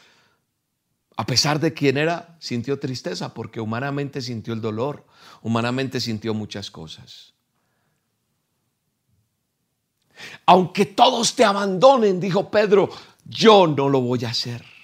[1.15, 5.05] a pesar de quién era, sintió tristeza porque humanamente sintió el dolor,
[5.41, 7.35] humanamente sintió muchas cosas.
[10.45, 12.89] Aunque todos te abandonen, dijo Pedro,
[13.23, 14.80] yo no lo voy a hacer.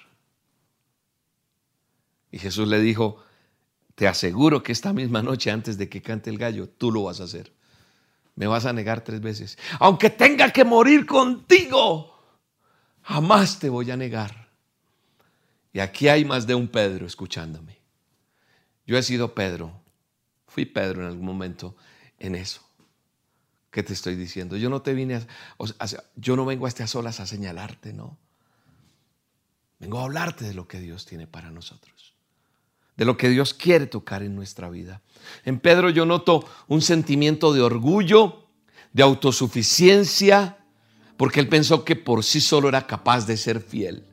[2.32, 3.24] Y Jesús le dijo,
[3.96, 7.22] te aseguro que esta misma noche antes de que cante el gallo, tú lo vas
[7.22, 7.52] a hacer
[8.38, 9.58] me vas a negar tres veces.
[9.80, 12.16] Aunque tenga que morir contigo,
[13.02, 14.52] jamás te voy a negar.
[15.74, 17.80] Y aquí hay más de un Pedro escuchándome.
[18.86, 19.82] Yo he sido Pedro.
[20.46, 21.76] Fui Pedro en algún momento
[22.20, 22.62] en eso.
[23.72, 24.56] ¿Qué te estoy diciendo?
[24.56, 28.18] Yo no te vine a, yo no vengo a a solas a señalarte, no.
[29.80, 32.07] Vengo a hablarte de lo que Dios tiene para nosotros.
[32.98, 35.02] De lo que Dios quiere tocar en nuestra vida.
[35.46, 38.48] En Pedro yo noto un sentimiento de orgullo,
[38.94, 40.58] de autosuficiencia,
[41.16, 44.06] porque él pensó que por sí solo era capaz de ser fiel.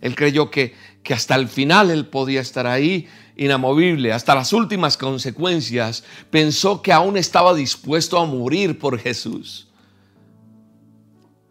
[0.00, 4.96] Él creyó que, que hasta el final él podía estar ahí inamovible, hasta las últimas
[4.96, 6.04] consecuencias.
[6.30, 9.68] Pensó que aún estaba dispuesto a morir por Jesús.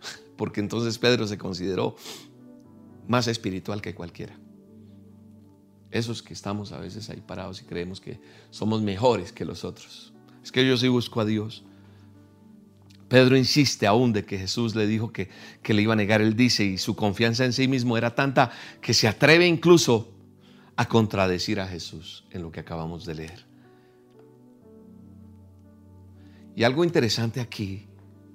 [0.38, 1.96] Porque entonces Pedro se consideró
[3.08, 4.38] más espiritual que cualquiera.
[5.91, 8.19] Esos que estamos a veces ahí parados y creemos que
[8.50, 10.13] somos mejores que los otros.
[10.43, 11.63] Es que yo sí busco a Dios.
[13.08, 15.30] Pedro insiste aún de que Jesús le dijo que,
[15.62, 16.21] que, le iba a negar.
[16.21, 20.13] Él dice, y su confianza en sí mismo era tanta que se atreve incluso
[20.76, 23.45] a contradecir a Jesús en lo que acabamos de leer.
[26.56, 27.88] Y algo interesante aquí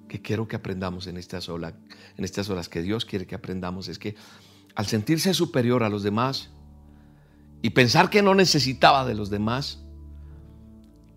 [0.07, 3.99] que quiero que aprendamos en estas, en estas horas que Dios quiere que aprendamos es
[3.99, 4.15] que
[4.75, 6.49] al sentirse superior a los demás
[7.63, 9.79] y pensar que no necesitaba de los demás,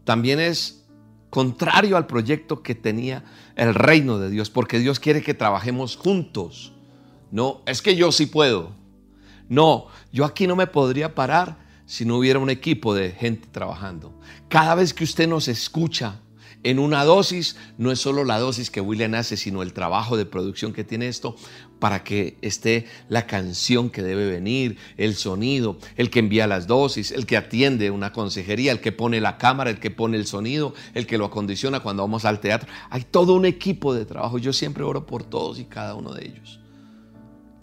[0.05, 0.87] también es
[1.29, 3.25] contrario al proyecto que tenía
[3.57, 6.73] el reino de Dios, porque Dios quiere que trabajemos juntos.
[7.33, 8.71] No, es que yo sí puedo.
[9.49, 14.17] No, yo aquí no me podría parar si no hubiera un equipo de gente trabajando.
[14.49, 16.21] Cada vez que usted nos escucha
[16.71, 20.27] en una dosis, no es solo la dosis que William hace, sino el trabajo de
[20.27, 21.37] producción que tiene esto
[21.79, 27.13] para que esté la canción que debe venir, el sonido, el que envía las dosis,
[27.13, 30.75] el que atiende una consejería, el que pone la cámara, el que pone el sonido,
[30.95, 32.69] el que lo acondiciona cuando vamos al teatro.
[32.91, 34.39] Hay todo un equipo de trabajo.
[34.39, 36.59] Yo siempre oro por todos y cada uno de ellos.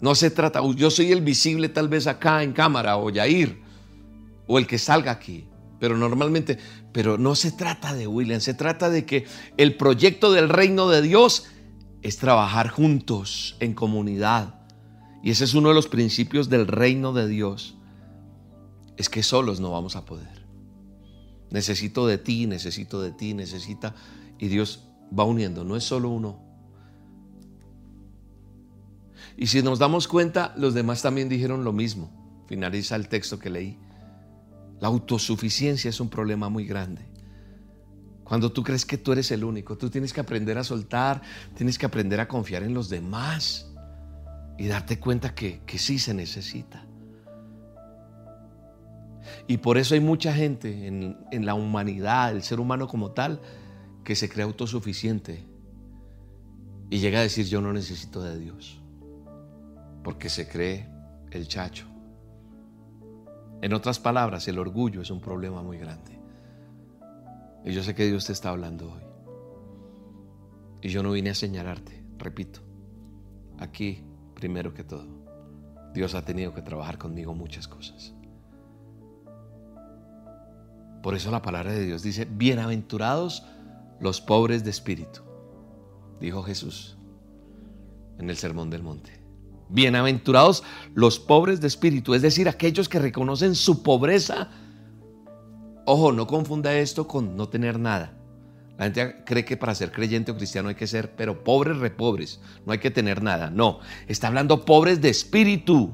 [0.00, 3.62] No se trata, yo soy el visible tal vez acá en cámara o Yair,
[4.46, 5.46] o el que salga aquí,
[5.78, 6.58] pero normalmente,
[6.94, 9.26] pero no se trata de William, se trata de que
[9.56, 11.46] el proyecto del reino de Dios
[12.02, 14.54] es trabajar juntos en comunidad.
[15.20, 17.74] Y ese es uno de los principios del reino de Dios.
[18.96, 20.46] Es que solos no vamos a poder.
[21.50, 23.96] Necesito de ti, necesito de ti, necesita.
[24.38, 24.84] Y Dios
[25.18, 26.38] va uniendo, no es solo uno.
[29.36, 32.44] Y si nos damos cuenta, los demás también dijeron lo mismo.
[32.46, 33.83] Finaliza el texto que leí.
[34.80, 37.02] La autosuficiencia es un problema muy grande.
[38.24, 41.22] Cuando tú crees que tú eres el único, tú tienes que aprender a soltar,
[41.54, 43.70] tienes que aprender a confiar en los demás
[44.58, 46.86] y darte cuenta que, que sí se necesita.
[49.46, 53.40] Y por eso hay mucha gente en, en la humanidad, el ser humano como tal,
[54.04, 55.44] que se cree autosuficiente
[56.90, 58.80] y llega a decir yo no necesito de Dios
[60.04, 60.86] porque se cree
[61.30, 61.93] el chacho.
[63.62, 66.20] En otras palabras, el orgullo es un problema muy grande.
[67.64, 69.02] Y yo sé que Dios te está hablando hoy.
[70.82, 72.60] Y yo no vine a señalarte, repito.
[73.58, 75.06] Aquí, primero que todo,
[75.94, 78.14] Dios ha tenido que trabajar conmigo muchas cosas.
[81.02, 83.46] Por eso la palabra de Dios dice, bienaventurados
[84.00, 85.20] los pobres de espíritu,
[86.20, 86.98] dijo Jesús
[88.18, 89.23] en el Sermón del Monte.
[89.68, 90.62] Bienaventurados
[90.94, 94.50] los pobres de espíritu, es decir, aquellos que reconocen su pobreza.
[95.86, 98.18] Ojo, no confunda esto con no tener nada.
[98.78, 102.40] La gente cree que para ser creyente o cristiano hay que ser, pero pobres, repobres,
[102.66, 103.50] no hay que tener nada.
[103.50, 105.92] No, está hablando pobres de espíritu.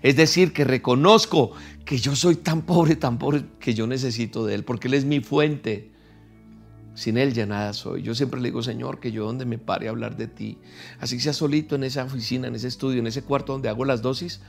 [0.00, 1.52] Es decir, que reconozco
[1.84, 5.04] que yo soy tan pobre, tan pobre, que yo necesito de Él, porque Él es
[5.04, 5.91] mi fuente.
[6.94, 8.02] Sin Él ya nada soy.
[8.02, 10.58] Yo siempre le digo, Señor, que yo donde me pare a hablar de ti,
[11.00, 14.02] así sea solito en esa oficina, en ese estudio, en ese cuarto donde hago las
[14.02, 14.40] dosis,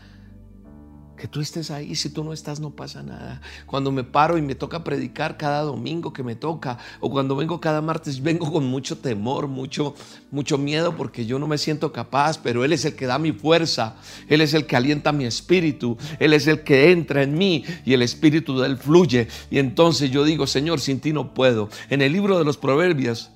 [1.17, 1.95] que tú estés ahí.
[1.95, 3.41] Si tú no estás, no pasa nada.
[3.65, 7.60] Cuando me paro y me toca predicar cada domingo que me toca, o cuando vengo
[7.60, 9.95] cada martes, vengo con mucho temor, mucho,
[10.32, 13.32] mucho miedo, porque yo no me siento capaz, pero Él es el que da mi
[13.32, 13.95] fuerza,
[14.28, 17.93] Él es el que alienta mi espíritu, Él es el que entra en mí y
[17.93, 19.28] el espíritu de Él fluye.
[19.49, 21.69] Y entonces yo digo, Señor, sin ti no puedo.
[21.89, 23.32] En el libro de los Proverbios,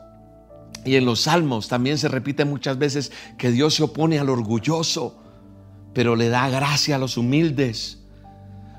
[0.85, 5.26] y en los salmos también se repite muchas veces que Dios se opone al orgulloso
[5.97, 7.97] pero le da gracia a los humildes.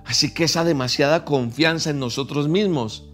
[0.05, 3.09] Así que esa demasiada confianza en nosotros mismos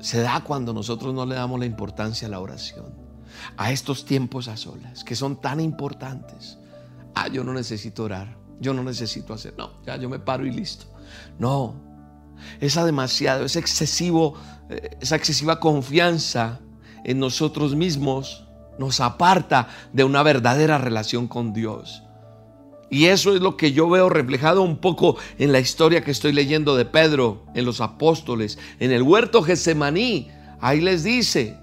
[0.00, 2.86] se da cuando nosotros no le damos la importancia a la oración,
[3.56, 6.58] a estos tiempos a solas, que son tan importantes.
[7.14, 10.50] Ah, yo no necesito orar, yo no necesito hacer, no, ya yo me paro y
[10.50, 10.86] listo.
[11.38, 11.76] No,
[12.58, 14.34] esa demasiado, excesivo,
[14.70, 16.58] eh, esa excesiva confianza
[17.04, 18.49] en nosotros mismos
[18.80, 22.02] nos aparta de una verdadera relación con Dios.
[22.88, 26.32] Y eso es lo que yo veo reflejado un poco en la historia que estoy
[26.32, 30.28] leyendo de Pedro, en los apóstoles, en el huerto Getsemaní.
[30.60, 31.58] Ahí les dice,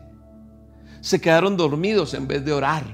[1.02, 2.86] se quedaron dormidos en vez de orar.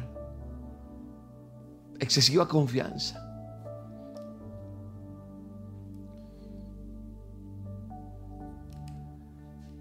[2.00, 3.20] Excesiva confianza.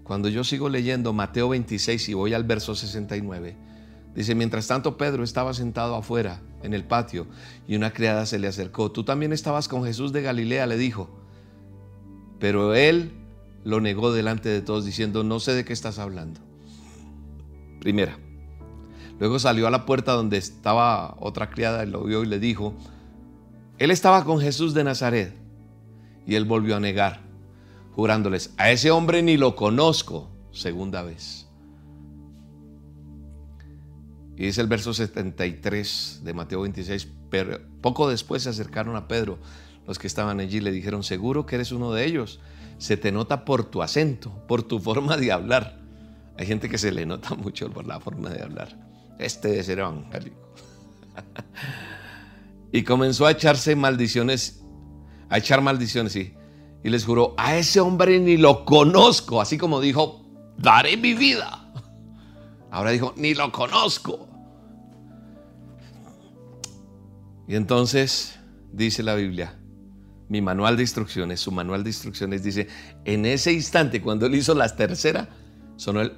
[0.03, 3.71] Cuando yo sigo leyendo Mateo 26 y voy al verso 69,
[4.15, 7.27] dice, mientras tanto Pedro estaba sentado afuera en el patio
[7.67, 8.91] y una criada se le acercó.
[8.91, 11.09] Tú también estabas con Jesús de Galilea, le dijo.
[12.39, 13.13] Pero él
[13.63, 16.41] lo negó delante de todos diciendo, no sé de qué estás hablando.
[17.79, 18.17] Primera.
[19.19, 22.73] Luego salió a la puerta donde estaba otra criada y lo vio y le dijo,
[23.77, 25.33] él estaba con Jesús de Nazaret.
[26.25, 27.19] Y él volvió a negar,
[27.95, 31.42] jurándoles, a ese hombre ni lo conozco, segunda vez.
[34.35, 39.39] Y dice el verso 73 de Mateo 26, pero poco después se acercaron a Pedro
[39.87, 42.39] los que estaban allí le dijeron, seguro que eres uno de ellos,
[42.77, 45.79] se te nota por tu acento, por tu forma de hablar.
[46.37, 48.77] Hay gente que se le nota mucho por la forma de hablar.
[49.19, 50.37] Este debe ser evangélico.
[52.71, 54.63] y comenzó a echarse maldiciones,
[55.29, 56.33] a echar maldiciones, sí.
[56.83, 60.25] Y les juró, a ese hombre ni lo conozco, así como dijo,
[60.57, 61.62] daré mi vida
[62.73, 64.27] Ahora dijo, ni lo conozco.
[67.47, 68.39] Y entonces
[68.71, 69.59] dice la Biblia,
[70.27, 72.67] mi manual de instrucciones, su manual de instrucciones dice,
[73.05, 75.29] en ese instante cuando él hizo la tercera,
[75.75, 76.17] sonó el...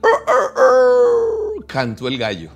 [1.68, 2.52] Cantó el gallo.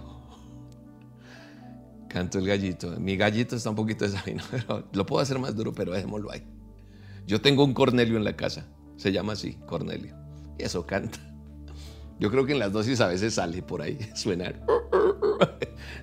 [2.08, 2.98] Cantó el gallito.
[3.02, 6.48] Mi gallito está un poquito desafinado, pero lo puedo hacer más duro, pero dejémoslo ahí.
[7.28, 10.16] Yo tengo un Cornelio en la casa, se llama así, Cornelio.
[10.58, 11.29] Y eso canta.
[12.20, 14.54] Yo creo que en las dosis a veces sale por ahí, suena.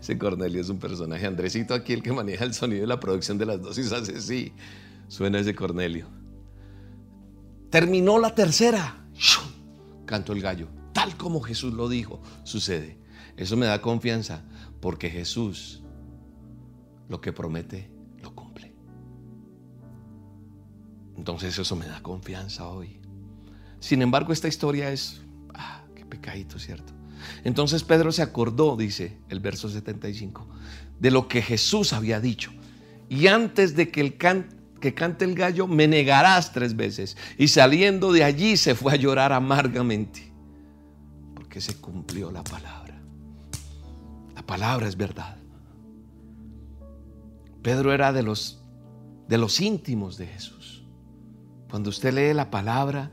[0.01, 1.27] Ese Cornelio es un personaje.
[1.27, 4.53] Andresito aquí, el que maneja el sonido de la producción de las dosis, hace sí.
[5.09, 6.09] Suena ese Cornelio.
[7.71, 9.07] Terminó la tercera.
[10.07, 10.69] Cantó el gallo.
[10.93, 12.99] Tal como Jesús lo dijo, sucede.
[13.37, 14.45] Eso me da confianza
[14.81, 15.83] porque Jesús
[17.09, 17.91] lo que promete
[18.23, 18.75] lo cumple.
[21.17, 23.01] Entonces eso me da confianza hoy.
[23.79, 25.26] Sin embargo, esta historia es
[26.07, 26.93] pecadito, ¿cierto?
[27.45, 30.47] Entonces Pedro se acordó, dice el verso 75,
[30.99, 32.53] de lo que Jesús había dicho.
[33.09, 34.17] Y antes de que, el
[34.81, 37.17] que cante el gallo, me negarás tres veces.
[37.39, 40.33] Y saliendo de allí se fue a llorar amargamente,
[41.35, 43.01] porque se cumplió la palabra.
[44.35, 45.37] La palabra es verdad.
[47.63, 48.63] Pedro era de los,
[49.29, 50.85] de los íntimos de Jesús.
[51.69, 53.11] Cuando usted lee la palabra,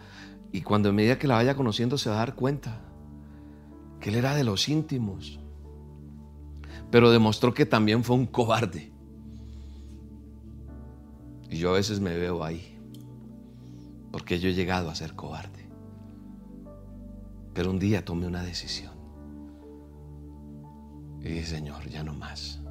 [0.51, 2.82] y cuando en medida que la vaya conociendo se va a dar cuenta
[4.04, 5.39] que él era de los íntimos.
[6.91, 8.91] Pero demostró que también fue un cobarde.
[11.49, 12.78] Y yo a veces me veo ahí.
[14.12, 15.70] Porque yo he llegado a ser cobarde.
[17.54, 18.91] Pero un día tomé una decisión.
[21.22, 22.62] Y dije, Señor, ya no más.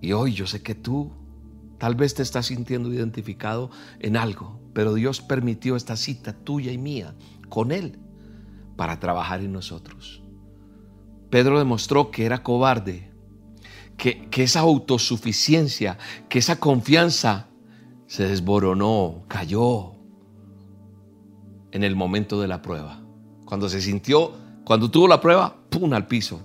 [0.00, 1.12] Y hoy yo sé que tú
[1.76, 6.78] tal vez te estás sintiendo identificado en algo pero Dios permitió esta cita tuya y
[6.78, 7.14] mía
[7.50, 7.98] con Él
[8.76, 10.22] para trabajar en nosotros.
[11.30, 13.12] Pedro demostró que era cobarde,
[13.96, 15.98] que, que esa autosuficiencia,
[16.28, 17.48] que esa confianza
[18.06, 19.94] se desboronó, cayó
[21.70, 23.00] en el momento de la prueba.
[23.44, 24.32] Cuando se sintió,
[24.64, 25.92] cuando tuvo la prueba, ¡pum!
[25.94, 26.40] al piso.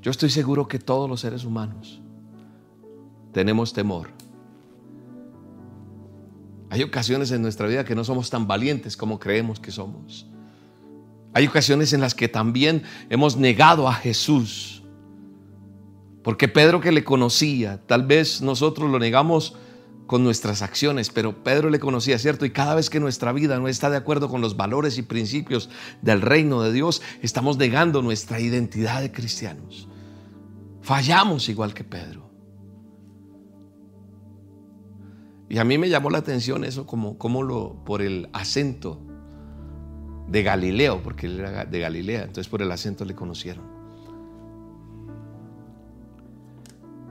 [0.00, 2.00] Yo estoy seguro que todos los seres humanos
[3.32, 4.15] tenemos temor
[6.70, 10.26] hay ocasiones en nuestra vida que no somos tan valientes como creemos que somos.
[11.32, 14.82] Hay ocasiones en las que también hemos negado a Jesús.
[16.22, 19.54] Porque Pedro que le conocía, tal vez nosotros lo negamos
[20.06, 22.46] con nuestras acciones, pero Pedro le conocía, ¿cierto?
[22.46, 25.68] Y cada vez que nuestra vida no está de acuerdo con los valores y principios
[26.02, 29.88] del reino de Dios, estamos negando nuestra identidad de cristianos.
[30.82, 32.25] Fallamos igual que Pedro.
[35.48, 39.00] Y a mí me llamó la atención eso como, como lo, por el acento
[40.28, 43.64] de Galileo, porque él era de Galilea, entonces por el acento le conocieron.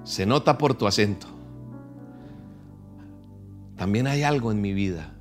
[0.03, 1.27] Se nota por tu acento.
[3.77, 5.15] También hay algo en mi vida,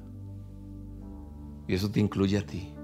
[1.66, 2.74] y eso te incluye a ti.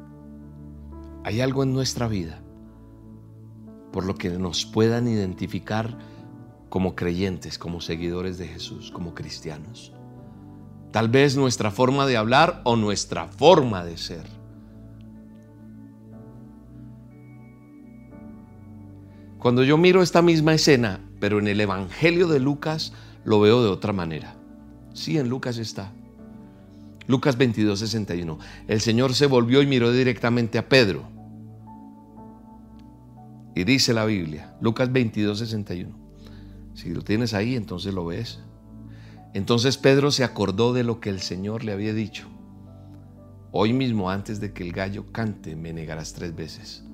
[1.25, 2.41] Hay algo en nuestra vida
[3.93, 5.99] por lo que nos puedan identificar
[6.69, 9.93] como creyentes, como seguidores de Jesús, como cristianos.
[10.93, 14.25] Tal vez nuestra forma de hablar o nuestra forma de ser.
[19.39, 22.93] Cuando yo miro esta misma escena pero en el Evangelio de Lucas
[23.25, 24.35] lo veo de otra manera.
[24.95, 25.93] Sí, en Lucas está.
[27.07, 28.39] Lucas 22, 61.
[28.67, 31.05] El Señor se volvió y miró directamente a Pedro.
[33.55, 35.95] Y dice la Biblia, Lucas 22, 61.
[36.75, 38.41] Si lo tienes ahí, entonces lo ves.
[39.33, 42.29] Entonces Pedro se acordó de lo que el Señor le había dicho.
[43.53, 46.85] Hoy mismo, antes de que el gallo cante, me negarás tres veces.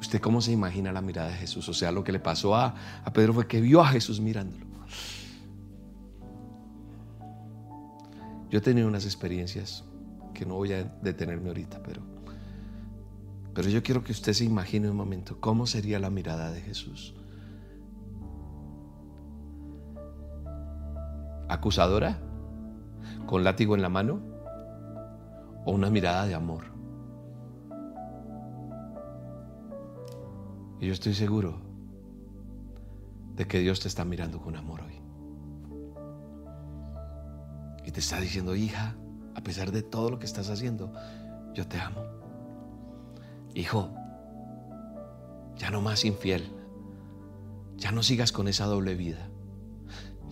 [0.00, 1.68] ¿Usted cómo se imagina la mirada de Jesús?
[1.68, 2.74] O sea, lo que le pasó a,
[3.04, 4.64] a Pedro fue que vio a Jesús mirándolo.
[8.50, 9.82] Yo he tenido unas experiencias
[10.32, 12.02] que no voy a detenerme ahorita, pero,
[13.52, 17.14] pero yo quiero que usted se imagine un momento cómo sería la mirada de Jesús.
[21.48, 22.18] ¿Acusadora?
[23.26, 24.20] ¿Con látigo en la mano?
[25.64, 26.64] ¿O una mirada de amor?
[30.80, 31.60] Y yo estoy seguro
[33.34, 35.00] de que Dios te está mirando con amor hoy.
[37.84, 38.94] Y te está diciendo, hija,
[39.34, 40.92] a pesar de todo lo que estás haciendo,
[41.52, 42.02] yo te amo.
[43.54, 43.90] Hijo,
[45.56, 46.50] ya no más infiel.
[47.76, 49.28] Ya no sigas con esa doble vida.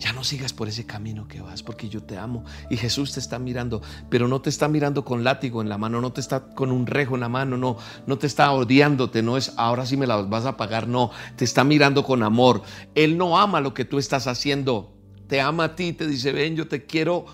[0.03, 2.43] Ya no sigas por ese camino que vas, porque yo te amo.
[2.69, 6.01] Y Jesús te está mirando, pero no te está mirando con látigo en la mano,
[6.01, 9.37] no te está con un rejo en la mano, no, no te está odiándote, no
[9.37, 12.63] es ahora sí me la vas a pagar, no, te está mirando con amor.
[12.95, 14.93] Él no ama lo que tú estás haciendo,
[15.27, 17.25] te ama a ti, te dice, ven, yo te quiero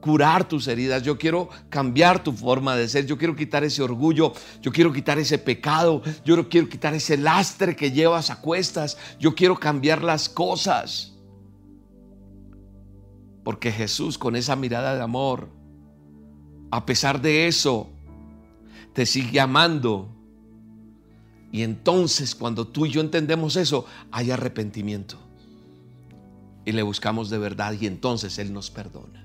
[0.00, 4.32] curar tus heridas, yo quiero cambiar tu forma de ser, yo quiero quitar ese orgullo,
[4.62, 9.34] yo quiero quitar ese pecado, yo quiero quitar ese lastre que llevas a cuestas, yo
[9.34, 11.13] quiero cambiar las cosas.
[13.44, 15.48] Porque Jesús con esa mirada de amor,
[16.70, 17.88] a pesar de eso,
[18.94, 20.08] te sigue amando.
[21.52, 25.18] Y entonces cuando tú y yo entendemos eso, hay arrepentimiento.
[26.64, 29.24] Y le buscamos de verdad y entonces Él nos perdona.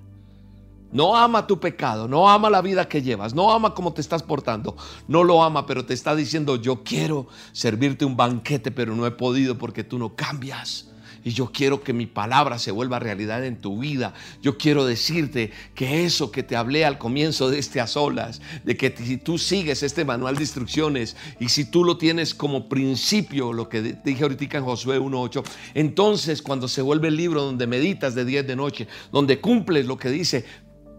[0.91, 4.23] No ama tu pecado, no ama la vida que llevas, no ama cómo te estás
[4.23, 4.75] portando,
[5.07, 9.11] no lo ama, pero te está diciendo, yo quiero servirte un banquete, pero no he
[9.11, 10.88] podido porque tú no cambias.
[11.23, 14.13] Y yo quiero que mi palabra se vuelva realidad en tu vida.
[14.41, 18.77] Yo quiero decirte que eso que te hablé al comienzo de este a solas, de
[18.77, 23.53] que si tú sigues este manual de instrucciones y si tú lo tienes como principio,
[23.53, 25.43] lo que dije ahorita en Josué 1.8,
[25.73, 29.97] entonces cuando se vuelve el libro donde meditas de día de noche, donde cumples lo
[29.97, 30.45] que dice,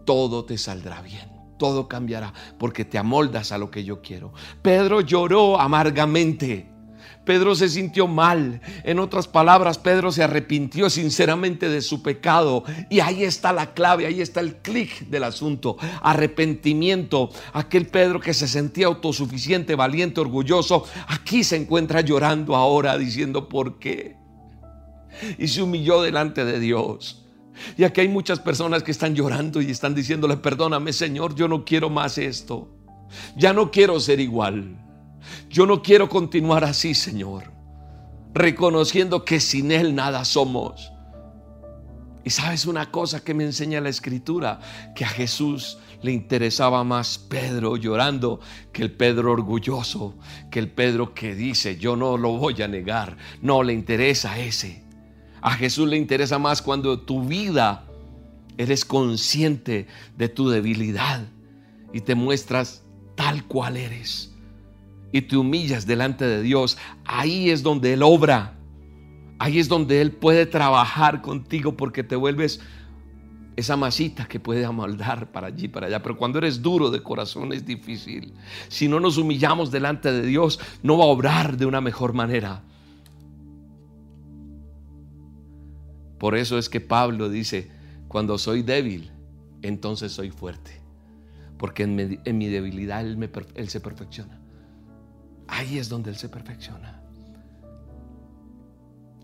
[0.05, 4.33] todo te saldrá bien todo cambiará porque te amoldas a lo que yo quiero.
[4.63, 6.67] Pedro lloró amargamente.
[7.25, 8.61] Pedro se sintió mal.
[8.83, 12.63] En otras palabras, Pedro se arrepintió sinceramente de su pecado.
[12.89, 15.77] Y ahí está la clave, ahí está el clic del asunto.
[16.01, 17.29] Arrepentimiento.
[17.53, 23.77] Aquel Pedro que se sentía autosuficiente, valiente, orgulloso, aquí se encuentra llorando ahora diciendo, ¿por
[23.77, 24.17] qué?
[25.37, 27.25] Y se humilló delante de Dios.
[27.77, 31.63] Y aquí hay muchas personas que están llorando y están diciéndole, perdóname Señor, yo no
[31.65, 32.69] quiero más esto.
[33.35, 34.77] Ya no quiero ser igual.
[35.49, 37.51] Yo no quiero continuar así, Señor,
[38.33, 40.91] reconociendo que sin Él nada somos.
[42.23, 44.59] Y sabes una cosa que me enseña la escritura,
[44.95, 48.39] que a Jesús le interesaba más Pedro llorando
[48.71, 50.15] que el Pedro orgulloso,
[50.51, 54.83] que el Pedro que dice, yo no lo voy a negar, no le interesa ese.
[55.41, 57.85] A Jesús le interesa más cuando tu vida
[58.57, 61.27] eres consciente de tu debilidad
[61.93, 62.83] y te muestras
[63.15, 64.30] tal cual eres
[65.11, 68.57] y te humillas delante de Dios, ahí es donde Él obra.
[69.39, 72.61] Ahí es donde Él puede trabajar contigo porque te vuelves
[73.55, 76.01] esa masita que puede amoldar para allí, para allá.
[76.01, 78.33] Pero cuando eres duro de corazón es difícil.
[78.67, 82.63] Si no nos humillamos delante de Dios, no va a obrar de una mejor manera.
[86.17, 87.71] Por eso es que Pablo dice,
[88.07, 89.11] cuando soy débil,
[89.63, 90.79] entonces soy fuerte.
[91.57, 91.95] Porque en
[92.37, 94.40] mi, debilidad él, él se perfecciona.
[95.51, 97.03] Ahí es donde Él se perfecciona.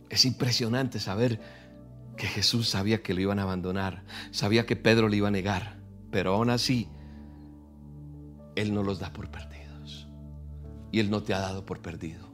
[0.10, 1.40] Es impresionante saber
[2.18, 5.80] que Jesús sabía que lo iban a abandonar, sabía que Pedro le iba a negar,
[6.12, 6.90] pero aún así,
[8.56, 10.10] Él no los da por perdidos.
[10.92, 12.28] Y Él no te ha dado por perdido.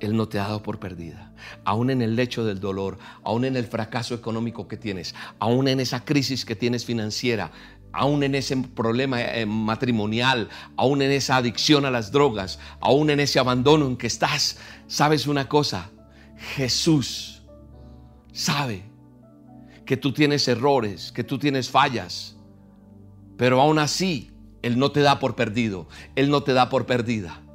[0.00, 1.34] Él no te ha dado por perdida.
[1.64, 5.80] Aún en el lecho del dolor, aún en el fracaso económico que tienes, aún en
[5.80, 7.52] esa crisis que tienes financiera,
[7.96, 13.20] aún en ese problema eh, matrimonial, aún en esa adicción a las drogas, aún en
[13.20, 15.90] ese abandono en que estás, sabes una cosa,
[16.54, 17.42] Jesús
[18.32, 18.84] sabe
[19.86, 22.36] que tú tienes errores, que tú tienes fallas,
[23.38, 24.30] pero aún así
[24.62, 27.45] Él no te da por perdido, Él no te da por perdida.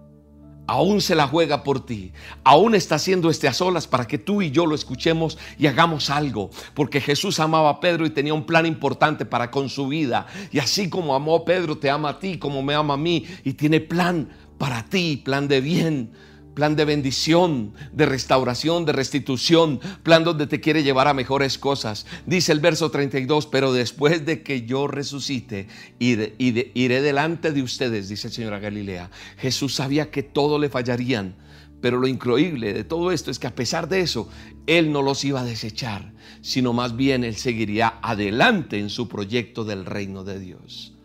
[0.72, 2.14] Aún se la juega por ti,
[2.46, 6.10] aún está haciendo este a solas para que tú y yo lo escuchemos y hagamos
[6.10, 10.28] algo, porque Jesús amaba a Pedro y tenía un plan importante para con su vida,
[10.50, 13.26] y así como amó a Pedro, te ama a ti, como me ama a mí,
[13.44, 16.12] y tiene plan para ti, plan de bien
[16.54, 22.06] plan de bendición, de restauración, de restitución, plan donde te quiere llevar a mejores cosas.
[22.26, 25.68] Dice el verso 32, pero después de que yo resucite,
[26.00, 29.10] iré, iré delante de ustedes, dice el Señor a Galilea.
[29.38, 31.36] Jesús sabía que todo le fallarían,
[31.82, 34.30] pero lo increíble de todo esto es que a pesar de eso,
[34.68, 39.64] Él no los iba a desechar, sino más bien Él seguiría adelante en su proyecto
[39.64, 40.96] del reino de Dios.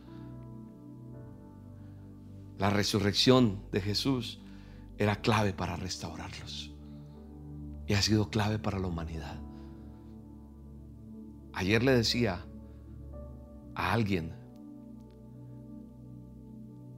[2.59, 4.41] La resurrección de Jesús
[4.99, 6.75] era clave para restaurarlos.
[7.87, 9.41] Y ha sido clave para la humanidad.
[11.53, 12.45] Ayer le decía
[13.75, 14.35] a alguien,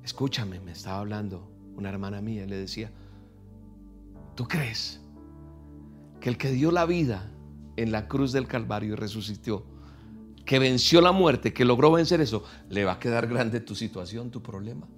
[0.03, 2.91] escúchame, me estaba hablando una hermana mía, le decía,
[4.35, 5.01] ¿tú crees
[6.21, 7.31] que el que dio la vida
[7.77, 9.65] en la cruz del Calvario y resucitó,
[10.45, 14.31] que venció la muerte, que logró vencer eso, le va a quedar grande tu situación,
[14.31, 14.89] tu problema?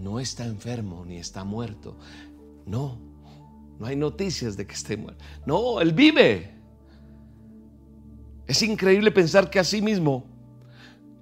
[0.00, 1.96] No está enfermo ni está muerto.
[2.66, 2.98] No,
[3.78, 5.24] no hay noticias de que esté muerto.
[5.46, 6.54] No, Él vive.
[8.46, 10.26] Es increíble pensar que así mismo,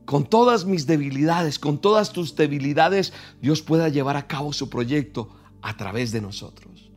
[0.04, 3.12] con todas mis debilidades, con todas tus debilidades,
[3.42, 5.28] Dios pueda llevar a cabo su proyecto
[5.60, 6.90] a través de nosotros.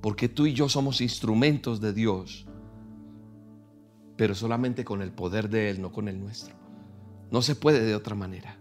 [0.00, 2.46] Porque tú y yo somos instrumentos de Dios,
[4.16, 6.54] pero solamente con el poder de Él, no con el nuestro.
[7.30, 8.59] No se puede de otra manera.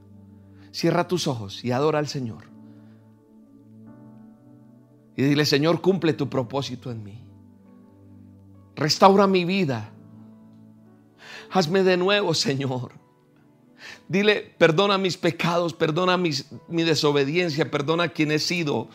[0.72, 2.44] Cierra tus ojos y adora al Señor.
[5.16, 7.24] Y dile, Señor, cumple tu propósito en mí.
[8.76, 9.92] Restaura mi vida.
[11.52, 12.94] Hazme de nuevo, Señor.
[14.08, 18.88] Dile, perdona mis pecados, perdona mi desobediencia, perdona quien he sido.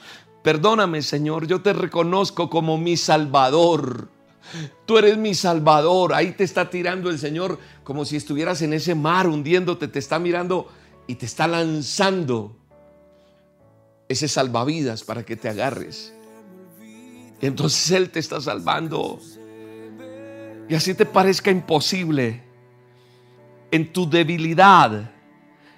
[0.42, 4.10] Perdóname, Señor, yo te reconozco como mi Salvador.
[4.84, 6.12] Tú eres mi Salvador.
[6.12, 9.88] Ahí te está tirando el Señor como si estuvieras en ese mar hundiéndote.
[9.88, 10.68] Te está mirando
[11.06, 12.56] y te está lanzando
[14.08, 16.12] ese salvavidas para que te agarres.
[17.40, 19.18] Y entonces Él te está salvando.
[20.68, 22.42] Y así te parezca imposible,
[23.70, 25.13] en tu debilidad,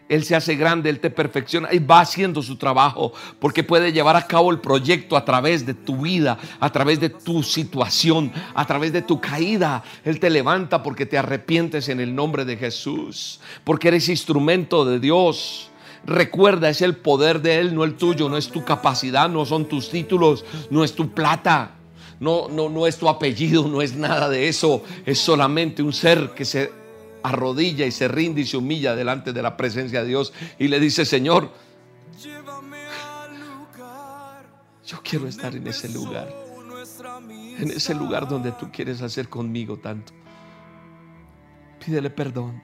[0.09, 4.15] él se hace grande, Él te perfecciona y va haciendo su trabajo porque puede llevar
[4.15, 8.65] a cabo el proyecto a través de tu vida, a través de tu situación, a
[8.67, 9.83] través de tu caída.
[10.05, 15.01] Él te levanta porque te arrepientes en el nombre de Jesús, porque eres instrumento de
[15.01, 15.71] Dios.
[16.05, 19.67] Recuerda, es el poder de Él, no el tuyo, no es tu capacidad, no son
[19.67, 21.73] tus títulos, no es tu plata.
[22.19, 24.83] No, no, no es tu apellido, no es nada de eso.
[25.05, 26.73] Es solamente un ser que se
[27.29, 30.79] arrodilla y se rinde y se humilla delante de la presencia de Dios y le
[30.79, 31.51] dice, Señor,
[34.85, 36.33] yo quiero estar en ese lugar,
[37.59, 40.13] en ese lugar donde tú quieres hacer conmigo tanto.
[41.85, 42.63] Pídele perdón.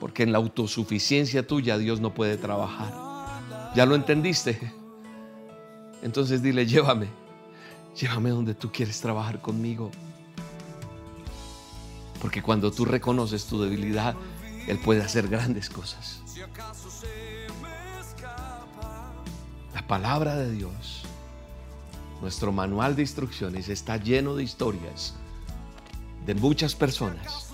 [0.00, 2.94] Porque en la autosuficiencia tuya Dios no puede trabajar.
[3.74, 4.72] ¿Ya lo entendiste?
[6.02, 7.19] Entonces dile, llévame.
[7.96, 9.90] Llévame donde tú quieres trabajar conmigo.
[12.20, 14.14] Porque cuando tú reconoces tu debilidad,
[14.66, 16.22] Él puede hacer grandes cosas.
[19.74, 21.02] La palabra de Dios,
[22.20, 25.14] nuestro manual de instrucciones está lleno de historias
[26.26, 27.50] de muchas personas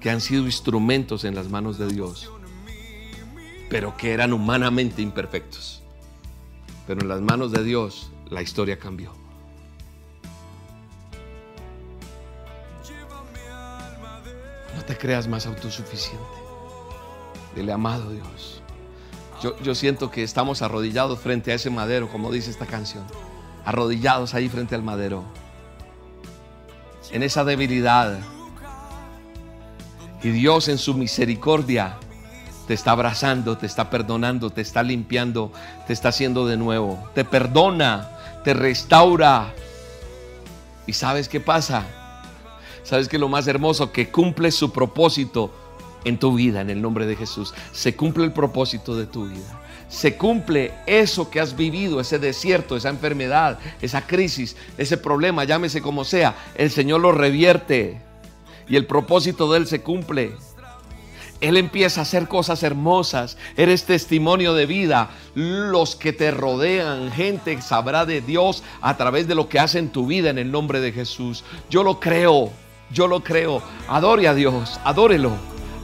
[0.00, 2.28] que han sido instrumentos en las manos de Dios,
[3.70, 5.82] pero que eran humanamente imperfectos.
[6.86, 9.21] Pero en las manos de Dios la historia cambió.
[14.74, 16.24] No te creas más autosuficiente.
[17.54, 18.62] Dile, amado Dios.
[19.42, 23.04] Yo, yo siento que estamos arrodillados frente a ese madero, como dice esta canción.
[23.64, 25.24] Arrodillados ahí frente al madero.
[27.10, 28.18] En esa debilidad.
[30.22, 31.98] Y Dios en su misericordia
[32.66, 35.52] te está abrazando, te está perdonando, te está limpiando,
[35.86, 37.08] te está haciendo de nuevo.
[37.14, 38.08] Te perdona,
[38.44, 39.52] te restaura.
[40.86, 41.84] ¿Y sabes qué pasa?
[42.82, 43.92] ¿Sabes que lo más hermoso?
[43.92, 45.50] Que cumple su propósito
[46.04, 47.54] en tu vida, en el nombre de Jesús.
[47.72, 49.60] Se cumple el propósito de tu vida.
[49.88, 55.82] Se cumple eso que has vivido, ese desierto, esa enfermedad, esa crisis, ese problema, llámese
[55.82, 56.34] como sea.
[56.54, 58.00] El Señor lo revierte
[58.68, 60.32] y el propósito de Él se cumple.
[61.42, 63.36] Él empieza a hacer cosas hermosas.
[63.56, 65.10] Eres testimonio de vida.
[65.34, 69.90] Los que te rodean, gente sabrá de Dios a través de lo que hace en
[69.90, 71.44] tu vida en el nombre de Jesús.
[71.68, 72.52] Yo lo creo.
[72.92, 73.62] Yo lo creo.
[73.88, 75.32] Adore a Dios, adórelo,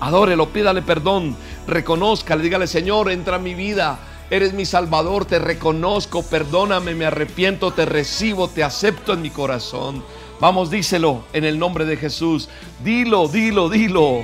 [0.00, 1.36] adórelo, pídale perdón,
[1.66, 3.98] reconózcale, dígale, Señor, entra a mi vida.
[4.30, 10.04] Eres mi Salvador, te reconozco, perdóname, me arrepiento, te recibo, te acepto en mi corazón.
[10.38, 12.50] Vamos, díselo en el nombre de Jesús.
[12.84, 14.20] Dilo, dilo, dilo.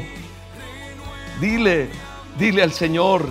[1.40, 1.88] Dile,
[2.38, 3.26] dile al Señor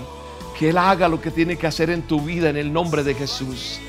[0.58, 3.14] que Él haga lo que tiene que hacer en tu vida en el nombre de
[3.14, 3.80] Jesús.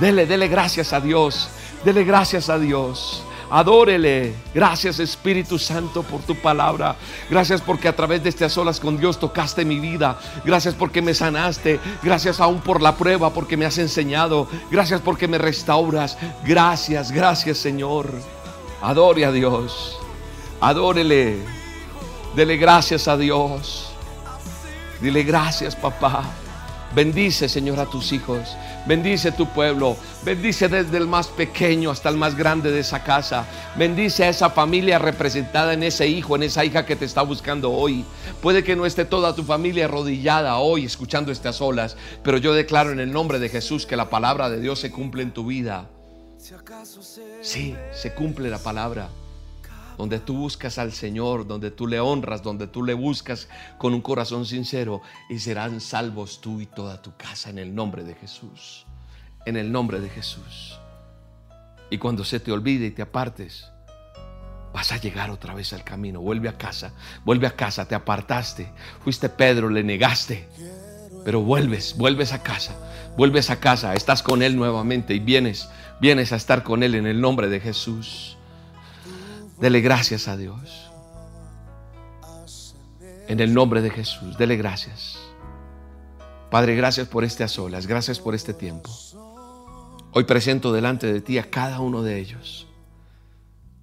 [0.00, 1.48] Dele, dele gracias a Dios.
[1.84, 3.24] Dele gracias a Dios.
[3.54, 4.34] Adórele.
[4.52, 6.96] Gracias Espíritu Santo por tu palabra.
[7.30, 10.18] Gracias porque a través de a solas con Dios tocaste mi vida.
[10.44, 11.78] Gracias porque me sanaste.
[12.02, 14.48] Gracias aún por la prueba porque me has enseñado.
[14.72, 16.18] Gracias porque me restauras.
[16.44, 18.10] Gracias, gracias Señor.
[18.82, 20.00] Adore a Dios.
[20.60, 21.38] Adórele.
[22.34, 23.92] Dele gracias a Dios.
[25.00, 26.24] Dile gracias papá.
[26.94, 28.56] Bendice Señor a tus hijos.
[28.86, 29.96] Bendice tu pueblo.
[30.24, 33.46] Bendice desde el más pequeño hasta el más grande de esa casa.
[33.76, 37.72] Bendice a esa familia representada en ese hijo, en esa hija que te está buscando
[37.72, 38.04] hoy.
[38.40, 42.92] Puede que no esté toda tu familia arrodillada hoy escuchando estas olas, pero yo declaro
[42.92, 45.88] en el nombre de Jesús que la palabra de Dios se cumple en tu vida.
[47.40, 49.08] Sí, se cumple la palabra
[49.98, 54.00] donde tú buscas al Señor, donde tú le honras, donde tú le buscas con un
[54.00, 58.86] corazón sincero y serán salvos tú y toda tu casa en el nombre de Jesús.
[59.46, 60.78] En el nombre de Jesús.
[61.90, 63.70] Y cuando se te olvide y te apartes,
[64.72, 66.20] vas a llegar otra vez al camino.
[66.20, 66.92] Vuelve a casa,
[67.24, 68.72] vuelve a casa, te apartaste.
[69.02, 70.48] Fuiste Pedro, le negaste.
[71.24, 72.74] Pero vuelves, vuelves a casa,
[73.16, 77.06] vuelves a casa, estás con Él nuevamente y vienes, vienes a estar con Él en
[77.06, 78.36] el nombre de Jesús.
[79.58, 80.90] Dele gracias a Dios.
[83.28, 85.18] En el nombre de Jesús, dele gracias.
[86.50, 88.90] Padre, gracias por este a solas, gracias por este tiempo.
[90.12, 92.68] Hoy presento delante de ti a cada uno de ellos.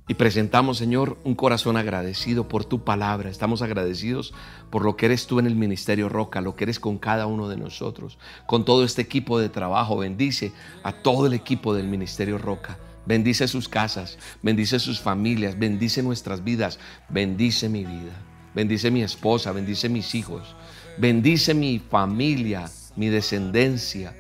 [0.08, 3.30] Y presentamos, Señor, un corazón agradecido por tu palabra.
[3.30, 4.34] Estamos agradecidos
[4.70, 7.48] por lo que eres tú en el Ministerio Roca, lo que eres con cada uno
[7.48, 9.98] de nosotros, con todo este equipo de trabajo.
[9.98, 10.52] Bendice
[10.84, 12.78] a todo el equipo del Ministerio Roca.
[13.06, 16.80] Bendice sus casas, bendice sus familias, bendice nuestras vidas,
[17.10, 18.14] bendice mi vida,
[18.54, 20.56] bendice mi esposa, bendice mis hijos,
[20.98, 24.14] bendice mi familia, mi descendencia.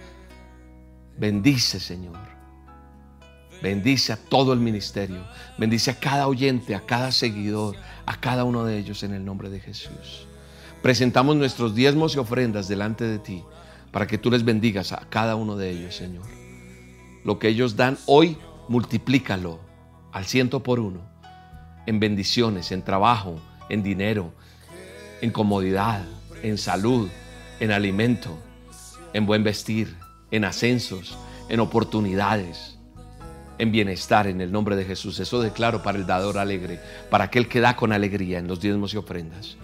[1.18, 2.18] Bendice, Señor.
[3.62, 5.24] Bendice a todo el ministerio.
[5.58, 7.76] Bendice a cada oyente, a cada seguidor,
[8.06, 10.26] a cada uno de ellos en el nombre de Jesús.
[10.82, 13.44] Presentamos nuestros diezmos y ofrendas delante de ti
[13.92, 16.26] para que tú les bendigas a cada uno de ellos, Señor.
[17.24, 18.36] Lo que ellos dan hoy
[18.72, 19.60] multiplícalo
[20.14, 21.02] al ciento por uno
[21.86, 24.32] en bendiciones, en trabajo, en dinero,
[25.20, 26.06] en comodidad,
[26.42, 27.10] en salud,
[27.60, 28.40] en alimento,
[29.12, 29.94] en buen vestir,
[30.32, 31.18] en ascensos,
[31.50, 32.78] en oportunidades,
[33.58, 35.20] en bienestar en el nombre de Jesús.
[35.20, 38.94] Eso declaro para el dador alegre, para aquel que da con alegría en los diezmos
[38.94, 39.58] y ofrendas.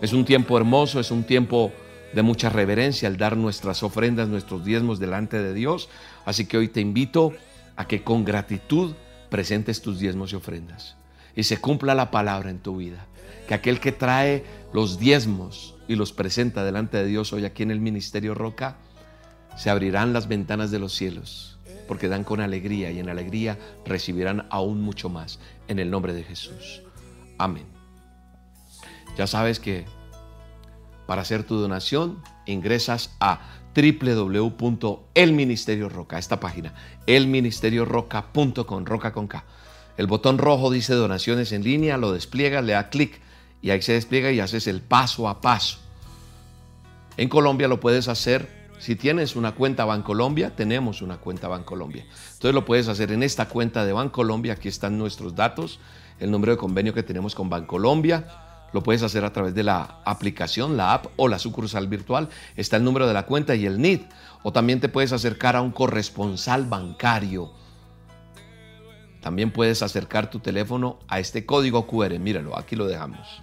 [0.00, 1.72] Es un tiempo hermoso, es un tiempo
[2.14, 5.88] de mucha reverencia al dar nuestras ofrendas, nuestros diezmos delante de Dios.
[6.24, 7.32] Así que hoy te invito
[7.76, 8.94] a que con gratitud
[9.28, 10.96] presentes tus diezmos y ofrendas
[11.36, 13.06] y se cumpla la palabra en tu vida.
[13.46, 17.70] Que aquel que trae los diezmos y los presenta delante de Dios hoy aquí en
[17.70, 18.76] el Ministerio Roca,
[19.56, 24.46] se abrirán las ventanas de los cielos, porque dan con alegría y en alegría recibirán
[24.50, 26.82] aún mucho más en el nombre de Jesús.
[27.38, 27.66] Amén.
[29.16, 29.84] Ya sabes que
[31.06, 33.40] para hacer tu donación ingresas a
[33.76, 36.72] www.elministerioroca, esta página,
[37.06, 39.44] elministerioroca.com, roca con K.
[39.98, 43.20] El botón rojo dice donaciones en línea, lo despliega, le da clic
[43.60, 45.78] y ahí se despliega y haces el paso a paso.
[47.16, 48.48] En Colombia lo puedes hacer,
[48.78, 52.06] si tienes una cuenta Bancolombia, tenemos una cuenta Bancolombia.
[52.34, 55.80] Entonces lo puedes hacer en esta cuenta de Bancolombia, aquí están nuestros datos,
[56.18, 58.45] el número de convenio que tenemos con Bancolombia
[58.76, 62.28] lo puedes hacer a través de la aplicación, la app o la sucursal virtual.
[62.56, 64.02] Está el número de la cuenta y el NID.
[64.42, 67.52] O también te puedes acercar a un corresponsal bancario.
[69.22, 72.18] También puedes acercar tu teléfono a este código QR.
[72.18, 73.42] Míralo, aquí lo dejamos.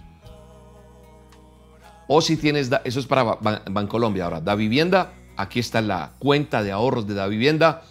[2.06, 4.26] O si tienes, eso es para Bancolombia.
[4.26, 7.82] Ahora, Da Vivienda, aquí está la cuenta de ahorros de Da Vivienda.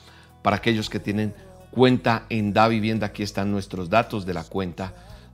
[0.43, 1.35] Para aquellos que tienen
[1.71, 4.93] cuenta en Da Vivienda, aquí están nuestros datos de la cuenta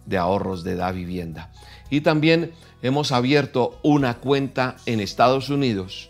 [0.10, 1.52] de ahorros de Da Vivienda.
[1.90, 2.52] Y también
[2.82, 6.10] hemos abierto una cuenta en Estados Unidos,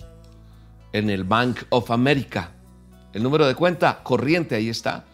[0.93, 2.51] en el Bank of America.
[3.13, 5.05] El número de cuenta corriente ahí está.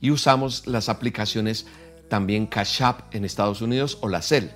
[0.00, 1.66] Y usamos las aplicaciones
[2.08, 4.46] también Cash App en Estados Unidos o la Cell.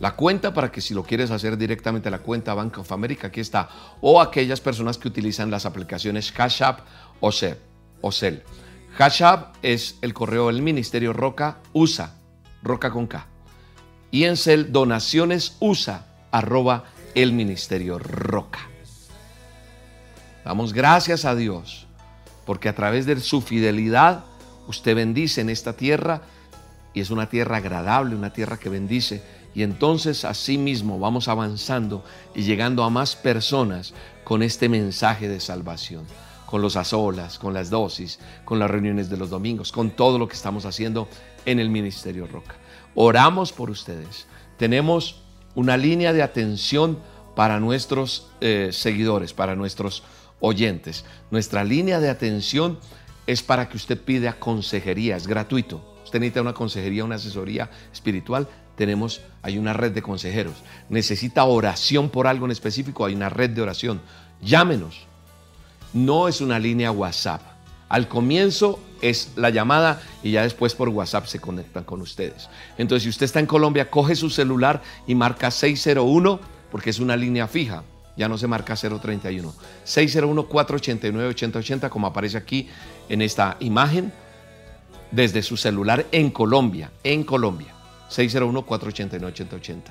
[0.00, 3.28] La cuenta para que si lo quieres hacer directamente a la cuenta Bank of America,
[3.28, 3.68] aquí está.
[4.00, 6.80] O aquellas personas que utilizan las aplicaciones Cash App
[7.20, 7.56] o Cell.
[8.00, 8.38] O Cell.
[8.96, 12.14] Cash App es el correo del Ministerio Roca USA,
[12.64, 13.28] Roca con K
[14.14, 16.84] y en cel donaciones usa arroba
[17.16, 18.60] el ministerio roca.
[20.44, 21.88] Damos gracias a Dios
[22.46, 24.24] porque a través de su fidelidad
[24.68, 26.22] usted bendice en esta tierra
[26.92, 29.20] y es una tierra agradable, una tierra que bendice.
[29.52, 32.04] Y entonces así mismo vamos avanzando
[32.36, 36.06] y llegando a más personas con este mensaje de salvación,
[36.46, 40.28] con los azolas, con las dosis, con las reuniones de los domingos, con todo lo
[40.28, 41.08] que estamos haciendo
[41.46, 42.56] en el Ministerio Roca.
[42.94, 44.26] Oramos por ustedes.
[44.56, 45.22] Tenemos
[45.54, 46.98] una línea de atención
[47.34, 50.02] para nuestros eh, seguidores, para nuestros
[50.40, 51.04] oyentes.
[51.30, 52.78] Nuestra línea de atención
[53.26, 55.82] es para que usted pida consejería, es gratuito.
[56.04, 58.48] Usted necesita una consejería, una asesoría espiritual.
[58.76, 60.54] Tenemos, hay una red de consejeros.
[60.88, 64.00] Necesita oración por algo en específico, hay una red de oración.
[64.42, 65.06] Llámenos.
[65.92, 67.53] No es una línea WhatsApp.
[67.94, 72.48] Al comienzo es la llamada y ya después por WhatsApp se conectan con ustedes.
[72.76, 76.40] Entonces, si usted está en Colombia, coge su celular y marca 601
[76.72, 77.84] porque es una línea fija
[78.16, 79.54] ya no se marca 031.
[79.86, 82.68] 601-489-8080, como aparece aquí
[83.08, 84.12] en esta imagen,
[85.12, 87.74] desde su celular en Colombia, en Colombia.
[88.10, 89.82] 601-489-8080.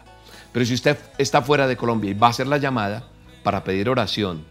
[0.51, 3.07] Pero si usted está fuera de Colombia y va a hacer la llamada
[3.43, 4.43] para pedir oración,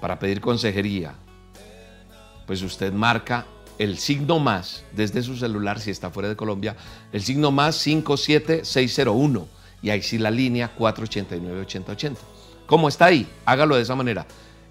[0.00, 1.12] para pedir consejería,
[2.48, 3.46] pues usted marca
[3.78, 6.74] el signo más desde su celular si está fuera de Colombia,
[7.12, 9.46] el signo más 57601
[9.82, 12.16] y ahí sí la línea 489-8080.
[12.66, 13.28] ¿Cómo está ahí?
[13.44, 14.26] Hágalo de esa manera.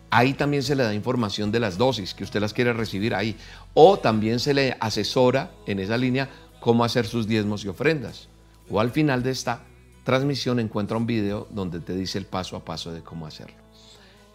[0.09, 3.37] Ahí también se le da información de las dosis que usted las quiere recibir ahí.
[3.75, 8.27] O también se le asesora en esa línea cómo hacer sus diezmos y ofrendas.
[8.71, 9.61] O al final de esta
[10.03, 13.66] transmisión encuentra un video donde te dice el paso a paso de cómo hacerlo.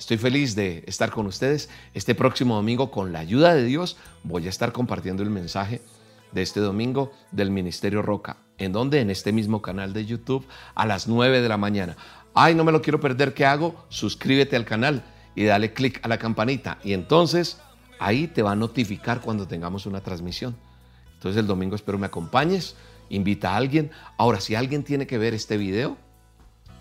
[0.03, 1.71] Estoy feliz de estar con ustedes.
[1.95, 5.81] Este próximo domingo, con la ayuda de Dios, voy a estar compartiendo el mensaje
[6.33, 8.39] de este domingo del Ministerio Roca.
[8.59, 10.45] ¿En donde En este mismo canal de YouTube
[10.75, 11.97] a las 9 de la mañana
[12.35, 13.77] ay, no me lo quiero perder, ¿qué hago?
[13.91, 15.05] Suscríbete al canal
[15.37, 17.61] y dale clic a la campanita y entonces
[18.01, 20.57] ahí te va a notificar cuando tengamos una transmisión.
[21.15, 22.75] Entonces el domingo espero me acompañes,
[23.09, 23.93] invita a alguien.
[24.17, 25.97] Ahora, si alguien tiene que ver este video,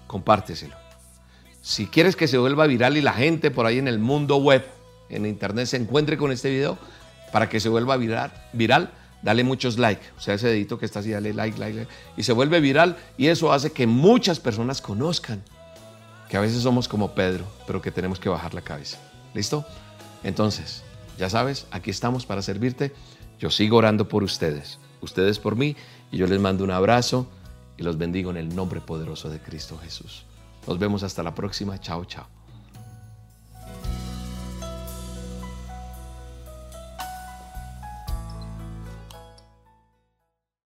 [0.08, 0.81] compárteselo.
[1.62, 4.66] Si quieres que se vuelva viral y la gente por ahí en el mundo web,
[5.10, 6.78] en internet, se encuentre con este video,
[7.32, 8.92] para que se vuelva viral,
[9.22, 12.24] dale muchos likes, o sea, ese dedito que está así, dale like, like, like, y
[12.24, 15.44] se vuelve viral y eso hace que muchas personas conozcan
[16.30, 18.98] que a veces somos como Pedro, pero que tenemos que bajar la cabeza.
[19.34, 19.66] ¿Listo?
[20.24, 20.84] Entonces,
[21.18, 22.94] ya sabes, aquí estamos para servirte.
[23.40, 25.76] Yo sigo orando por ustedes, ustedes por mí,
[26.12, 27.28] y yo les mando un abrazo
[27.78, 30.26] y los bendigo en el nombre poderoso de Cristo Jesús.
[30.68, 31.80] Nos vemos hasta la próxima.
[31.80, 32.41] Chao, chao.